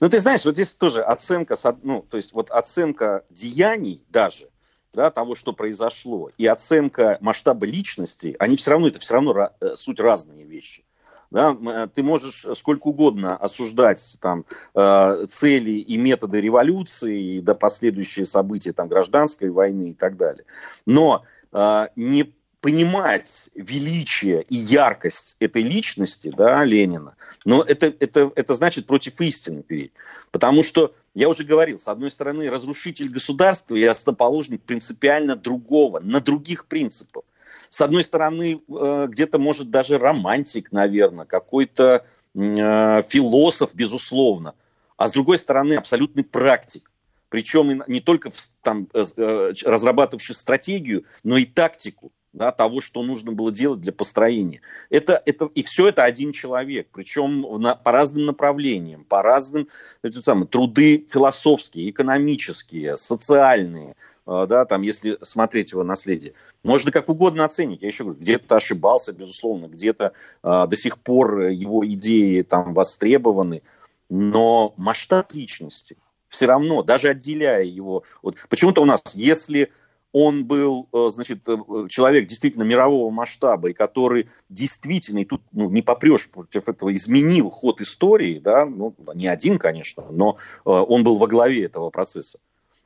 Ну, 0.00 0.08
ты 0.08 0.18
знаешь, 0.18 0.44
вот 0.44 0.54
здесь 0.54 0.74
тоже 0.74 1.02
оценка, 1.02 1.56
ну, 1.82 2.04
то 2.08 2.16
есть 2.16 2.32
вот 2.32 2.50
оценка 2.50 3.24
деяний 3.30 4.02
даже, 4.10 4.48
да, 4.92 5.10
того, 5.10 5.34
что 5.34 5.52
произошло, 5.52 6.30
и 6.36 6.46
оценка 6.46 7.18
масштаба 7.20 7.66
личности, 7.66 8.36
они 8.38 8.56
все 8.56 8.72
равно, 8.72 8.88
это 8.88 8.98
все 8.98 9.14
равно 9.14 9.50
э, 9.60 9.76
суть 9.76 10.00
разные 10.00 10.44
вещи. 10.44 10.84
Да, 11.32 11.56
э, 11.66 11.88
ты 11.92 12.02
можешь 12.02 12.46
сколько 12.54 12.88
угодно 12.88 13.36
осуждать 13.36 14.18
там, 14.20 14.44
э, 14.74 15.24
цели 15.28 15.70
и 15.70 15.96
методы 15.96 16.42
революции, 16.42 17.36
и 17.36 17.40
до 17.40 17.54
последующие 17.54 18.26
события 18.26 18.72
там, 18.72 18.88
гражданской 18.88 19.48
войны 19.48 19.90
и 19.90 19.94
так 19.94 20.18
далее. 20.18 20.44
Но 20.84 21.24
э, 21.52 21.86
не 21.96 22.34
понимать 22.60 23.48
величие 23.54 24.42
и 24.42 24.56
яркость 24.56 25.36
этой 25.40 25.62
личности, 25.62 26.30
да, 26.36 26.64
Ленина, 26.64 27.16
но 27.46 27.62
это, 27.62 27.86
это, 27.98 28.30
это 28.36 28.54
значит 28.54 28.86
против 28.86 29.18
истины 29.22 29.62
переть. 29.62 29.92
Потому 30.32 30.62
что, 30.62 30.94
я 31.14 31.30
уже 31.30 31.44
говорил, 31.44 31.78
с 31.78 31.88
одной 31.88 32.10
стороны, 32.10 32.50
разрушитель 32.50 33.08
государства 33.08 33.74
и 33.74 33.82
основоположник 33.84 34.62
принципиально 34.62 35.34
другого, 35.34 35.98
на 36.00 36.20
других 36.20 36.66
принципах 36.66 37.24
с 37.72 37.80
одной 37.80 38.04
стороны, 38.04 38.60
э, 38.68 39.06
где-то 39.08 39.38
может 39.38 39.70
даже 39.70 39.96
романтик, 39.96 40.72
наверное, 40.72 41.24
какой-то 41.24 42.04
э, 42.34 43.02
философ, 43.02 43.74
безусловно, 43.74 44.54
а 44.98 45.08
с 45.08 45.12
другой 45.12 45.38
стороны, 45.38 45.74
абсолютный 45.74 46.22
практик. 46.22 46.90
причем 47.30 47.82
не 47.86 48.00
только 48.00 48.30
там, 48.60 48.88
разрабатывавший 48.92 50.34
стратегию, 50.34 51.06
но 51.24 51.38
и 51.38 51.46
тактику 51.46 52.12
да, 52.32 52.50
того, 52.50 52.80
что 52.80 53.02
нужно 53.02 53.32
было 53.32 53.52
делать 53.52 53.80
для 53.80 53.92
построения. 53.92 54.60
Это, 54.90 55.22
это, 55.26 55.50
и 55.54 55.62
все 55.62 55.88
это 55.88 56.04
один 56.04 56.32
человек, 56.32 56.88
причем 56.92 57.42
на, 57.60 57.74
по 57.74 57.92
разным 57.92 58.26
направлениям, 58.26 59.04
по 59.04 59.22
разным 59.22 59.68
это 60.02 60.22
самое, 60.22 60.46
труды 60.46 61.06
философские, 61.08 61.90
экономические, 61.90 62.96
социальные, 62.96 63.94
э, 64.26 64.46
да, 64.48 64.64
там, 64.64 64.82
если 64.82 65.18
смотреть 65.20 65.72
его 65.72 65.84
наследие. 65.84 66.32
Можно 66.62 66.90
как 66.90 67.08
угодно 67.08 67.44
оценить. 67.44 67.82
Я 67.82 67.88
еще 67.88 68.04
говорю, 68.04 68.20
где-то 68.20 68.56
ошибался, 68.56 69.12
безусловно, 69.12 69.66
где-то 69.66 70.12
э, 70.42 70.66
до 70.68 70.76
сих 70.76 70.98
пор 70.98 71.42
его 71.48 71.86
идеи 71.86 72.42
там 72.42 72.72
востребованы, 72.72 73.62
но 74.08 74.74
масштаб 74.76 75.32
личности 75.32 75.96
все 76.32 76.46
равно, 76.46 76.82
даже 76.82 77.10
отделяя 77.10 77.62
его, 77.62 78.04
вот 78.22 78.36
почему-то 78.48 78.80
у 78.80 78.86
нас, 78.86 79.02
если 79.14 79.70
он 80.12 80.44
был, 80.44 80.88
э, 80.92 81.08
значит, 81.10 81.48
э, 81.48 81.56
человек 81.88 82.26
действительно 82.26 82.64
мирового 82.64 83.10
масштаба, 83.10 83.70
и 83.70 83.72
который 83.72 84.28
действительно, 84.48 85.20
и 85.20 85.24
тут 85.24 85.42
ну, 85.52 85.70
не 85.70 85.82
попрешь 85.82 86.30
против 86.30 86.68
этого, 86.68 86.92
изменил 86.92 87.50
ход 87.50 87.80
истории, 87.80 88.38
да, 88.38 88.66
ну, 88.66 88.94
не 89.14 89.26
один, 89.26 89.58
конечно, 89.58 90.04
но 90.10 90.36
э, 90.64 90.70
он 90.70 91.04
был 91.04 91.18
во 91.18 91.26
главе 91.26 91.64
этого 91.64 91.90
процесса 91.90 92.38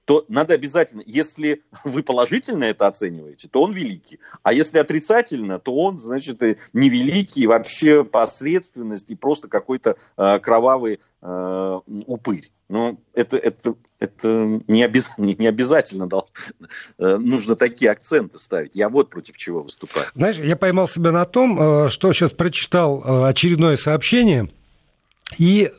то 0.06 0.24
надо 0.28 0.54
обязательно, 0.54 1.02
если 1.04 1.62
вы 1.84 2.02
положительно 2.02 2.64
это 2.64 2.86
оцениваете, 2.86 3.48
то 3.48 3.60
он 3.60 3.72
великий. 3.72 4.20
А 4.42 4.54
если 4.54 4.78
отрицательно, 4.78 5.58
то 5.58 5.74
он, 5.74 5.98
значит, 5.98 6.40
невеликий, 6.72 7.46
вообще 7.46 8.04
посредственность 8.04 9.10
и 9.10 9.16
просто 9.16 9.48
какой-то 9.48 9.96
э, 10.16 10.38
кровавый 10.38 11.00
э, 11.20 11.80
упырь. 11.86 12.50
Но 12.68 12.98
это, 13.14 13.36
это, 13.36 13.74
это 14.00 14.60
не, 14.66 14.82
обяз... 14.82 15.12
не 15.18 15.46
обязательно 15.46 16.08
дал... 16.08 16.28
Э, 16.98 17.16
нужно 17.16 17.56
такие 17.56 17.90
акценты 17.90 18.38
ставить. 18.38 18.74
Я 18.74 18.88
вот 18.88 19.10
против 19.10 19.36
чего 19.36 19.62
выступаю. 19.62 20.08
Знаешь, 20.14 20.36
я 20.36 20.56
поймал 20.56 20.88
себя 20.88 21.12
на 21.12 21.24
том, 21.24 21.60
э, 21.60 21.88
что 21.90 22.12
сейчас 22.12 22.32
прочитал 22.32 23.02
э, 23.04 23.28
очередное 23.28 23.76
сообщение, 23.76 24.50
и 25.38 25.70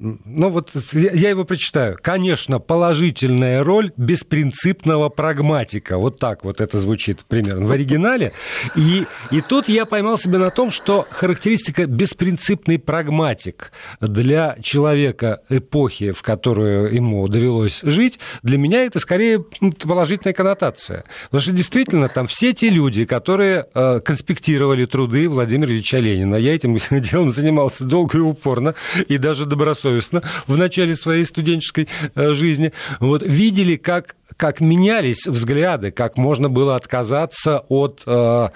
ну 0.00 0.48
вот 0.50 0.70
я 0.92 1.30
его 1.30 1.44
прочитаю. 1.44 1.98
Конечно, 2.00 2.60
положительная 2.60 3.64
роль 3.64 3.92
беспринципного 3.96 5.08
прагматика. 5.08 5.98
Вот 5.98 6.20
так 6.20 6.44
вот 6.44 6.60
это 6.60 6.78
звучит 6.78 7.24
примерно 7.26 7.66
в 7.66 7.72
оригинале. 7.72 8.30
И, 8.76 9.06
и 9.32 9.40
тут 9.40 9.68
я 9.68 9.86
поймал 9.86 10.16
себя 10.16 10.38
на 10.38 10.50
том, 10.50 10.70
что 10.70 11.04
характеристика 11.10 11.86
беспринципный 11.86 12.78
прагматик 12.78 13.72
для 14.00 14.56
человека 14.62 15.40
эпохи, 15.48 16.12
в 16.12 16.22
которую 16.22 16.94
ему 16.94 17.26
довелось 17.26 17.80
жить, 17.82 18.20
для 18.44 18.56
меня 18.56 18.84
это 18.84 19.00
скорее 19.00 19.40
положительная 19.80 20.32
коннотация. 20.32 21.02
Потому 21.24 21.42
что 21.42 21.50
действительно 21.50 22.08
там 22.08 22.28
все 22.28 22.52
те 22.52 22.70
люди, 22.70 23.04
которые 23.04 23.66
э, 23.74 23.98
конспектировали 24.04 24.86
труды 24.86 25.28
Владимира 25.28 25.72
Ильича 25.72 25.98
Ленина. 25.98 26.36
Я 26.36 26.54
этим 26.54 26.78
делом 27.00 27.32
занимался 27.32 27.82
долго 27.82 28.18
и 28.18 28.20
упорно, 28.20 28.76
и 29.08 29.18
даже 29.18 29.44
добросовестно 29.44 29.87
добросовестно 29.88 30.22
в 30.46 30.56
начале 30.56 30.94
своей 30.94 31.24
студенческой 31.24 31.88
э, 32.14 32.34
жизни, 32.34 32.72
вот, 33.00 33.22
видели, 33.22 33.76
как 33.76 34.16
как 34.36 34.60
менялись 34.60 35.26
взгляды, 35.26 35.90
как 35.90 36.16
можно 36.16 36.48
было 36.48 36.76
отказаться 36.76 37.64
от 37.68 38.02
э, 38.06 38.48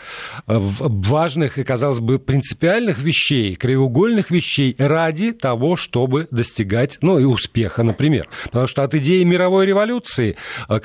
важных 0.46 1.58
и, 1.58 1.64
казалось 1.64 2.00
бы, 2.00 2.18
принципиальных 2.18 2.98
вещей, 2.98 3.56
краеугольных 3.56 4.30
вещей 4.30 4.76
ради 4.78 5.32
того, 5.32 5.76
чтобы 5.76 6.28
достигать, 6.30 6.98
ну, 7.00 7.18
и 7.18 7.24
успеха, 7.24 7.82
например. 7.82 8.26
Потому 8.44 8.66
что 8.66 8.82
от 8.82 8.94
идеи 8.94 9.22
мировой 9.24 9.66
революции, 9.66 10.36
э, 10.68 10.80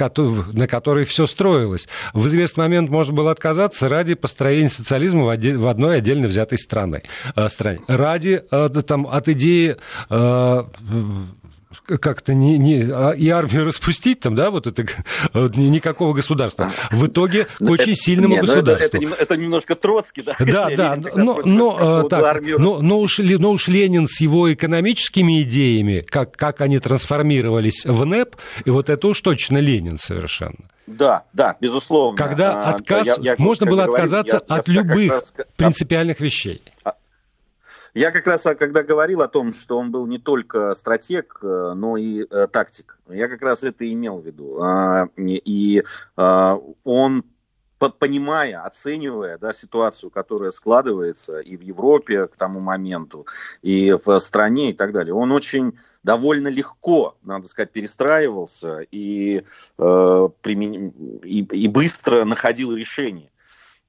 на 0.53 0.67
которой 0.67 1.05
все 1.05 1.25
строилось, 1.25 1.88
в 2.13 2.27
известный 2.27 2.61
момент 2.61 2.89
можно 2.89 3.13
было 3.13 3.31
отказаться 3.31 3.89
ради 3.89 4.15
построения 4.15 4.69
социализма 4.69 5.25
в 5.25 5.67
одной 5.67 5.97
отдельно 5.97 6.27
взятой 6.27 6.57
э, 6.57 7.49
стране. 7.49 7.81
Ради 7.88 8.41
э, 8.49 8.69
там, 8.88 9.07
от 9.07 9.29
идеи 9.29 9.75
как-то 11.88 12.33
не, 12.33 12.57
не, 12.57 12.81
а, 12.91 13.11
и 13.11 13.29
армию 13.29 13.65
распустить 13.65 14.19
там, 14.19 14.35
да, 14.35 14.51
вот 14.51 14.67
это 14.67 14.85
никакого 15.33 16.13
государства. 16.13 16.71
В 16.91 17.07
итоге 17.07 17.45
к 17.45 17.59
ну, 17.59 17.71
очень 17.71 17.95
сильному 17.95 18.33
нет, 18.33 18.41
государству. 18.41 18.97
Это, 18.97 19.07
это, 19.07 19.15
это 19.15 19.38
немножко 19.38 19.75
Троцкий, 19.75 20.23
да? 20.23 20.35
Да, 20.57 20.69
да, 20.75 20.97
но, 21.15 21.41
но, 21.45 22.03
так, 22.03 22.41
но, 22.57 22.81
но, 22.81 22.99
уж, 22.99 23.19
но 23.19 23.51
уж 23.51 23.67
Ленин 23.67 24.07
с 24.07 24.21
его 24.21 24.51
экономическими 24.51 25.43
идеями, 25.43 26.05
как, 26.07 26.35
как 26.35 26.61
они 26.61 26.79
трансформировались 26.79 27.85
в 27.85 28.05
НЭП, 28.05 28.35
и 28.65 28.69
вот 28.69 28.89
это 28.89 29.07
уж 29.07 29.21
точно 29.21 29.59
Ленин 29.59 29.97
совершенно. 29.99 30.69
Да, 30.88 31.23
да, 31.33 31.57
безусловно. 31.59 32.17
Когда 32.17 32.63
а, 32.63 32.75
отказ, 32.75 33.05
я, 33.05 33.15
я, 33.19 33.35
можно 33.38 33.65
было 33.65 33.83
отказаться 33.83 34.41
я, 34.47 34.55
от 34.55 34.67
я 34.67 34.73
любых 34.73 35.11
раз... 35.11 35.33
принципиальных 35.57 36.21
вещей. 36.21 36.61
Я 37.98 38.12
как 38.12 38.28
раз, 38.28 38.45
а, 38.45 38.54
когда 38.54 38.84
говорил 38.84 39.24
о 39.24 39.28
том, 39.28 39.52
что 39.52 39.80
он 39.80 39.89
был 39.89 40.06
не 40.06 40.20
только 40.20 40.76
стратег, 40.76 41.39
э, 41.41 41.74
но 41.76 41.98
и 41.98 42.28
э, 42.30 42.45
тактик, 42.45 43.00
я 43.10 43.28
как 43.28 43.41
раз 43.41 43.64
это 43.64 43.91
имел 43.91 44.20
в 44.20 44.26
виду. 44.26 44.62
А, 44.62 45.10
и 45.18 45.84
а, 46.16 46.60
он 46.84 47.24
понимая, 47.80 48.62
оценивая 48.62 49.39
да, 49.39 49.52
ситуацию, 49.52 50.12
которая 50.12 50.52
складывается 50.52 51.39
и 51.39 51.58
в 51.58 51.62
Европе 51.62 52.28
к 52.28 52.38
тому 52.38 52.60
моменту, 52.60 53.26
и 53.64 53.95
в 54.06 54.20
стране 54.20 54.70
и 54.70 54.74
так 54.74 54.93
далее, 54.93 55.16
он 55.16 55.32
очень 55.32 55.74
довольно 56.04 56.50
легко, 56.50 57.18
надо 57.24 57.48
сказать, 57.48 57.72
перестраивался 57.72 58.82
и, 58.91 59.43
э, 59.80 60.30
примен... 60.43 60.89
и, 61.24 61.39
и 61.41 61.68
быстро 61.68 62.26
находил 62.26 62.74
решение. 62.74 63.32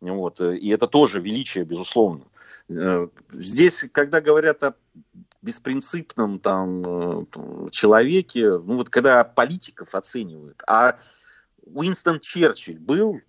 Вот. 0.01 0.41
И 0.41 0.71
это 0.71 0.87
тоже 0.87 1.21
величие, 1.21 1.65
безусловно. 1.65 2.25
Э, 2.69 3.09
здесь, 3.31 3.87
когда 3.93 4.21
говорят 4.21 4.63
о 4.65 4.75
беспринципном 5.43 6.39
там 6.39 6.83
э, 6.85 7.25
человеке, 7.71 8.59
ну 8.59 8.77
вот 8.77 8.91
когда 8.91 9.25
политиков 9.25 9.95
оценивают, 9.95 10.63
а 10.67 10.97
Уинстон 11.65 12.21
Черчилль 12.21 12.79
был 12.79 13.21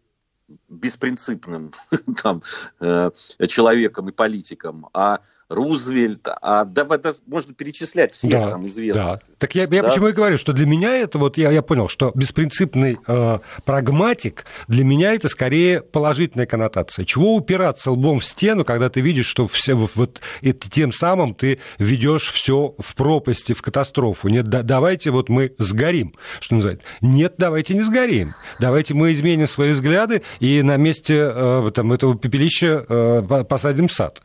беспринципным 0.68 1.72
там, 2.24 2.42
э, 2.80 3.12
человеком 3.48 4.10
и 4.10 4.12
политиком, 4.12 4.90
а 4.94 5.22
Рузвельт, 5.50 6.28
а 6.42 6.64
да, 6.64 6.84
да, 6.84 7.14
можно 7.26 7.56
перечислять 7.56 8.14
всех 8.14 8.32
да, 8.32 8.52
там 8.52 8.66
известных. 8.66 9.04
Да. 9.04 9.20
Так 9.40 9.56
я, 9.56 9.64
я 9.64 9.82
да? 9.82 9.90
почему 9.90 10.10
и 10.10 10.12
говорю, 10.12 10.38
что 10.38 10.54
для 10.54 10.68
меня 10.68 10.96
это 10.96 11.18
вот 11.18 11.38
я, 11.40 11.50
я 11.52 11.64
понял, 11.64 11.90
что 11.90 12.12
беспринципный 12.14 13.00
э, 13.08 13.38
прагматик 13.66 14.46
для 14.68 14.84
меня 14.84 15.14
это 15.14 15.28
скорее 15.28 15.82
положительная 15.82 16.46
коннотация. 16.46 17.04
Чего 17.04 17.36
упираться 17.36 17.90
лбом 17.90 18.20
в 18.20 18.26
стену, 18.26 18.64
когда 18.64 18.90
ты 18.90 19.02
видишь, 19.02 19.26
что 19.26 19.48
все 19.48 19.74
вот 19.74 20.22
это, 20.42 20.70
тем 20.70 20.94
самым 20.94 21.34
ты 21.34 21.60
ведешь 21.80 22.32
все 22.32 22.76
в 22.78 22.96
пропасти, 22.96 23.54
в 23.54 23.64
катастрофу. 23.64 24.28
Нет, 24.28 24.48
да, 24.48 24.62
давайте 24.62 25.10
вот 25.10 25.30
мы 25.30 25.56
сгорим, 25.58 26.14
что 26.42 26.56
называется. 26.56 26.86
Нет, 27.02 27.36
давайте 27.40 27.74
не 27.74 27.82
сгорим. 27.82 28.30
Давайте 28.60 28.94
мы 28.94 29.14
изменим 29.14 29.48
свои 29.48 29.72
взгляды 29.72 30.22
и 30.40 30.62
на 30.62 30.78
месте 30.78 31.16
э, 31.34 31.72
там, 31.74 31.92
этого 31.92 32.16
пепелища 32.16 32.86
э, 32.88 33.44
посадим 33.50 33.90
сад. 33.90 34.22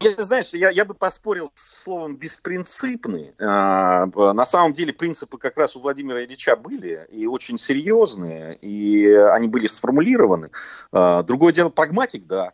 Я, 0.00 0.14
знаешь, 0.22 0.54
я, 0.54 0.70
я 0.70 0.84
бы 0.84 0.94
поспорил 0.94 1.50
с 1.54 1.82
словом 1.82 2.16
беспринципный. 2.16 3.34
А, 3.40 4.06
на 4.06 4.44
самом 4.44 4.72
деле 4.72 4.92
принципы 4.92 5.38
как 5.38 5.58
раз 5.58 5.76
у 5.76 5.80
Владимира 5.80 6.24
Ильича 6.24 6.56
были 6.56 7.06
и 7.10 7.26
очень 7.26 7.58
серьезные, 7.58 8.56
и 8.56 9.12
они 9.12 9.48
были 9.48 9.66
сформулированы. 9.66 10.50
А, 10.92 11.22
другое 11.22 11.52
дело 11.52 11.70
прагматик, 11.70 12.26
да. 12.26 12.52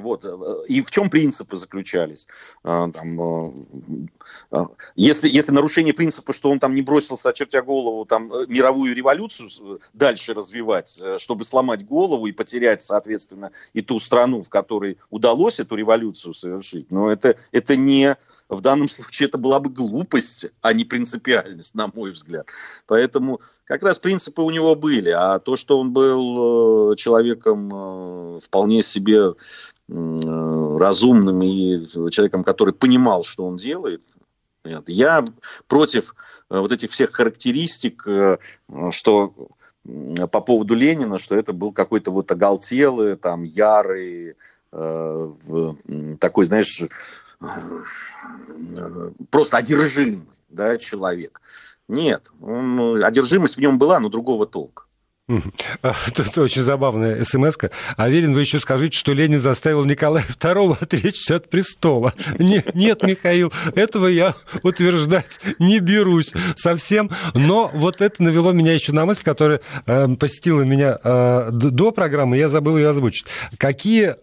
Вот. 0.00 0.24
И 0.68 0.82
в 0.82 0.90
чем 0.90 1.10
принципы 1.10 1.56
заключались? 1.56 2.26
А, 2.62 2.90
там, 2.90 3.66
если, 4.96 5.28
если 5.28 5.52
нарушение 5.52 5.94
принципа, 5.94 6.32
что 6.32 6.50
он 6.50 6.58
там 6.58 6.74
не 6.74 6.82
бросился, 6.82 7.30
очертя 7.30 7.62
голову, 7.62 8.04
там, 8.04 8.28
мировую 8.48 8.94
революцию 8.94 9.80
дальше 9.92 10.34
развивать, 10.34 11.00
э, 11.02 11.18
чтобы 11.18 11.44
сломать 11.44 11.86
голову 11.86 12.26
и 12.26 12.32
потерять, 12.32 12.80
соответственно, 12.80 13.50
и 13.72 13.80
ту 13.80 13.98
страну, 13.98 14.42
в 14.42 14.48
которой 14.48 14.98
удалось 15.10 15.60
эту 15.60 15.76
революцию 15.76 16.34
совершить, 16.34 16.90
но 16.90 17.10
это, 17.10 17.36
это 17.52 17.76
не, 17.76 18.16
в 18.54 18.60
данном 18.60 18.88
случае 18.88 19.28
это 19.28 19.38
была 19.38 19.60
бы 19.60 19.70
глупость, 19.70 20.46
а 20.60 20.72
не 20.72 20.84
принципиальность, 20.84 21.74
на 21.74 21.88
мой 21.88 22.10
взгляд. 22.10 22.48
Поэтому 22.86 23.40
как 23.64 23.82
раз 23.82 23.98
принципы 23.98 24.42
у 24.42 24.50
него 24.50 24.74
были, 24.74 25.10
а 25.10 25.38
то, 25.38 25.56
что 25.56 25.78
он 25.78 25.92
был 25.92 26.92
э, 26.92 26.96
человеком 26.96 27.70
э, 28.36 28.40
вполне 28.40 28.82
себе 28.82 29.34
разумным 29.86 31.42
и 31.42 31.86
человеком, 32.10 32.42
который 32.42 32.72
понимал, 32.72 33.22
что 33.22 33.46
он 33.46 33.56
делает, 33.56 34.00
я 34.86 35.24
против 35.66 36.14
э, 36.50 36.58
вот 36.58 36.72
этих 36.72 36.90
всех 36.90 37.12
характеристик, 37.12 38.06
э, 38.06 38.38
что 38.90 39.34
по 40.32 40.40
поводу 40.40 40.74
Ленина, 40.74 41.18
что 41.18 41.36
это 41.36 41.52
был 41.52 41.72
какой-то 41.72 42.10
вот 42.10 42.30
оголтелый, 42.30 43.16
там, 43.16 43.42
ярый, 43.42 44.36
э, 44.72 45.32
такой, 46.18 46.46
знаешь, 46.46 46.82
просто 49.30 49.56
одержимый. 49.58 50.28
да, 50.48 50.76
человек. 50.76 51.40
Нет, 51.88 52.30
он, 52.40 53.02
одержимость 53.04 53.56
в 53.56 53.60
нем 53.60 53.78
была, 53.78 54.00
но 54.00 54.08
другого 54.08 54.46
толка. 54.46 54.83
Тут 56.14 56.36
очень 56.36 56.62
забавная 56.62 57.24
смс 57.24 57.56
-ка. 57.56 57.70
Аверин, 57.96 58.34
вы 58.34 58.42
еще 58.42 58.60
скажите, 58.60 58.98
что 58.98 59.14
Ленин 59.14 59.40
заставил 59.40 59.86
Николая 59.86 60.24
II 60.24 60.76
отречься 60.82 61.36
от 61.36 61.48
престола. 61.48 62.12
Нет, 62.38 62.74
нет, 62.74 63.02
Михаил, 63.02 63.50
этого 63.74 64.06
я 64.06 64.34
утверждать 64.62 65.40
не 65.58 65.80
берусь 65.80 66.32
совсем. 66.56 67.10
Но 67.32 67.70
вот 67.72 68.02
это 68.02 68.22
навело 68.22 68.52
меня 68.52 68.74
еще 68.74 68.92
на 68.92 69.06
мысль, 69.06 69.22
которая 69.24 69.60
э, 69.86 70.08
посетила 70.20 70.60
меня 70.60 70.98
э, 71.02 71.50
до 71.52 71.90
программы, 71.90 72.36
я 72.36 72.50
забыл 72.50 72.76
ее 72.76 72.90
озвучить. 72.90 73.24
Какие 73.56 74.16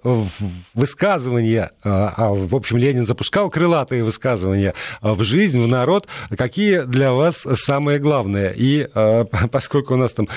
высказывания, 0.76 1.72
э, 1.84 1.90
а, 1.90 2.30
в 2.32 2.56
общем, 2.56 2.78
Ленин 2.78 3.08
запускал 3.08 3.50
крылатые 3.50 4.04
высказывания 4.04 4.76
э, 5.02 5.12
в 5.12 5.24
жизнь, 5.24 5.60
в 5.60 5.68
народ, 5.68 6.08
какие 6.38 6.82
для 6.82 7.12
вас 7.12 7.48
самые 7.56 7.98
главные? 7.98 8.54
И 8.56 8.88
поскольку 9.52 9.96
у 9.96 9.98
нас 9.98 10.14
там 10.14 10.30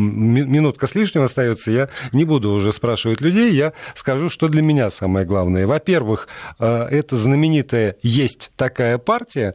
минутка 0.00 0.86
с 0.86 0.94
лишним 0.94 1.22
остается, 1.22 1.70
я 1.70 1.88
не 2.12 2.24
буду 2.24 2.50
уже 2.50 2.72
спрашивать 2.72 3.20
людей, 3.20 3.52
я 3.52 3.72
скажу, 3.94 4.30
что 4.30 4.48
для 4.48 4.62
меня 4.62 4.90
самое 4.90 5.26
главное. 5.26 5.66
Во-первых, 5.66 6.28
э, 6.58 6.88
это 6.90 7.16
знаменитая 7.16 7.96
«Есть 8.02 8.50
такая 8.56 8.98
партия», 8.98 9.54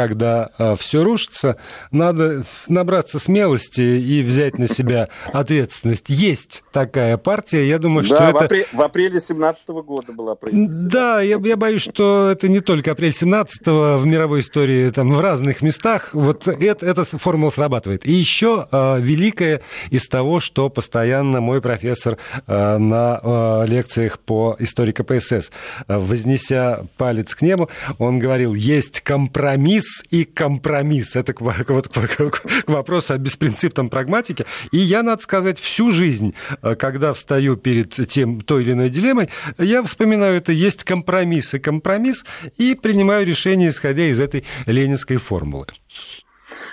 когда 0.00 0.48
э, 0.58 0.76
все 0.78 1.02
рушится, 1.02 1.56
надо 1.90 2.44
набраться 2.68 3.18
смелости 3.18 3.82
и 3.82 4.22
взять 4.22 4.56
на 4.56 4.66
себя 4.66 5.08
ответственность. 5.34 6.06
Есть 6.08 6.64
такая 6.72 7.18
партия, 7.18 7.68
я 7.68 7.78
думаю, 7.78 8.04
что 8.04 8.16
да, 8.16 8.30
это... 8.30 8.38
В, 8.38 8.42
апреле, 8.44 8.66
в 8.72 8.80
апреле 8.80 9.10
2017 9.10 9.68
года 9.68 10.12
была 10.14 10.36
произнесена. 10.36 10.90
Да, 10.90 11.20
я, 11.20 11.36
я 11.36 11.56
боюсь, 11.58 11.82
что 11.82 12.30
это 12.32 12.48
не 12.48 12.60
только 12.60 12.92
апрель 12.92 13.12
17 13.12 13.66
в 13.66 14.02
мировой 14.06 14.40
истории, 14.40 14.88
там 14.88 15.12
в 15.12 15.20
разных 15.20 15.60
местах. 15.60 16.14
Вот 16.14 16.48
это, 16.48 16.86
эта 16.86 17.04
формула 17.04 17.50
срабатывает. 17.50 18.06
И 18.06 18.12
еще 18.12 18.64
э, 18.72 19.00
великое 19.00 19.60
из 19.90 20.08
того, 20.08 20.40
что 20.40 20.70
постоянно 20.70 21.42
мой 21.42 21.60
профессор 21.60 22.16
э, 22.46 22.78
на 22.78 23.20
э, 23.22 23.66
лекциях 23.66 24.18
по 24.18 24.56
истории 24.60 24.92
КПСС, 24.92 25.50
э, 25.88 25.98
вознеся 25.98 26.86
палец 26.96 27.34
к 27.34 27.42
небу, 27.42 27.68
он 27.98 28.18
говорил, 28.18 28.54
есть 28.54 29.02
компромисс 29.02 29.89
и 30.10 30.24
компромисс. 30.24 31.16
Это 31.16 31.32
к, 31.32 31.40
вот, 31.40 31.88
к, 31.88 32.30
к 32.30 32.68
вопросу 32.68 33.14
о 33.14 33.18
беспринципном 33.18 33.88
прагматике. 33.88 34.46
И 34.72 34.78
я, 34.78 35.02
надо 35.02 35.22
сказать, 35.22 35.58
всю 35.58 35.90
жизнь, 35.90 36.34
э, 36.62 36.74
когда 36.76 37.12
встаю 37.12 37.56
перед 37.56 38.08
тем, 38.08 38.40
той 38.40 38.62
или 38.62 38.72
иной 38.72 38.90
дилеммой, 38.90 39.30
я 39.58 39.82
вспоминаю, 39.82 40.36
это 40.36 40.52
есть 40.52 40.84
компромисс 40.84 41.54
и 41.54 41.58
компромисс, 41.58 42.24
и 42.56 42.74
принимаю 42.74 43.26
решение, 43.26 43.68
исходя 43.68 44.04
из 44.04 44.20
этой 44.20 44.44
ленинской 44.66 45.16
формулы. 45.16 45.66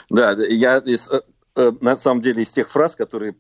Да, 0.09 0.35
я 0.49 0.77
из, 0.77 1.11
э, 1.11 1.21
э, 1.55 1.71
на 1.81 1.97
самом 1.97 2.21
деле 2.21 2.43
из 2.43 2.51
тех 2.51 2.69
фраз, 2.69 2.95
которые 2.95 3.35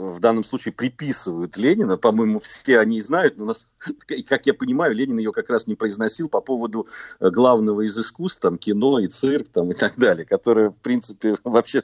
в 0.00 0.20
данном 0.20 0.44
случае 0.44 0.72
приписывают 0.72 1.56
Ленина. 1.56 1.96
По-моему, 1.96 2.38
все 2.38 2.78
они 2.78 3.00
знают, 3.00 3.36
но, 3.36 3.44
нас, 3.44 3.66
как 4.28 4.46
я 4.46 4.54
понимаю, 4.54 4.94
Ленин 4.94 5.18
ее 5.18 5.32
как 5.32 5.50
раз 5.50 5.66
не 5.66 5.74
произносил 5.74 6.28
по 6.28 6.40
поводу 6.40 6.86
э, 7.20 7.30
главного 7.30 7.82
из 7.82 7.98
искусств, 7.98 8.40
там, 8.40 8.56
кино 8.56 8.98
и 8.98 9.06
цирк 9.06 9.48
там, 9.48 9.70
и 9.70 9.74
так 9.74 9.96
далее, 9.96 10.24
которое, 10.24 10.70
в 10.70 10.76
принципе, 10.76 11.36
вообще 11.44 11.82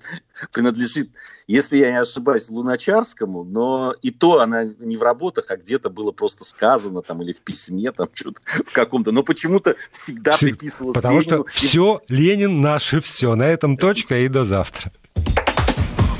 принадлежит, 0.52 1.10
если 1.46 1.76
я 1.76 1.90
не 1.90 2.00
ошибаюсь, 2.00 2.48
Луначарскому, 2.48 3.44
но 3.44 3.94
и 4.00 4.10
то 4.10 4.40
она 4.40 4.64
не 4.64 4.96
в 4.96 5.02
работах, 5.02 5.46
а 5.50 5.56
где-то 5.56 5.90
было 5.90 6.12
просто 6.12 6.44
сказано 6.44 7.02
там 7.02 7.22
или 7.22 7.32
в 7.32 7.42
письме 7.42 7.92
там 7.92 8.08
что-то 8.14 8.40
в 8.64 8.72
каком-то, 8.72 9.12
но 9.12 9.22
почему-то 9.22 9.76
всегда 9.90 10.36
приписывалось 10.38 10.96
Потому 10.96 11.20
Ленину. 11.20 11.46
что 11.48 11.58
все, 11.58 12.00
Ленин 12.08 12.60
наше 12.60 13.00
все. 13.00 13.34
На 13.34 13.44
этом 13.44 13.76
точка 13.76 14.18
и 14.20 14.28
до 14.28 14.44
завтра. 14.44 14.92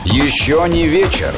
Еще 0.05 0.65
не 0.69 0.87
вечер. 0.87 1.35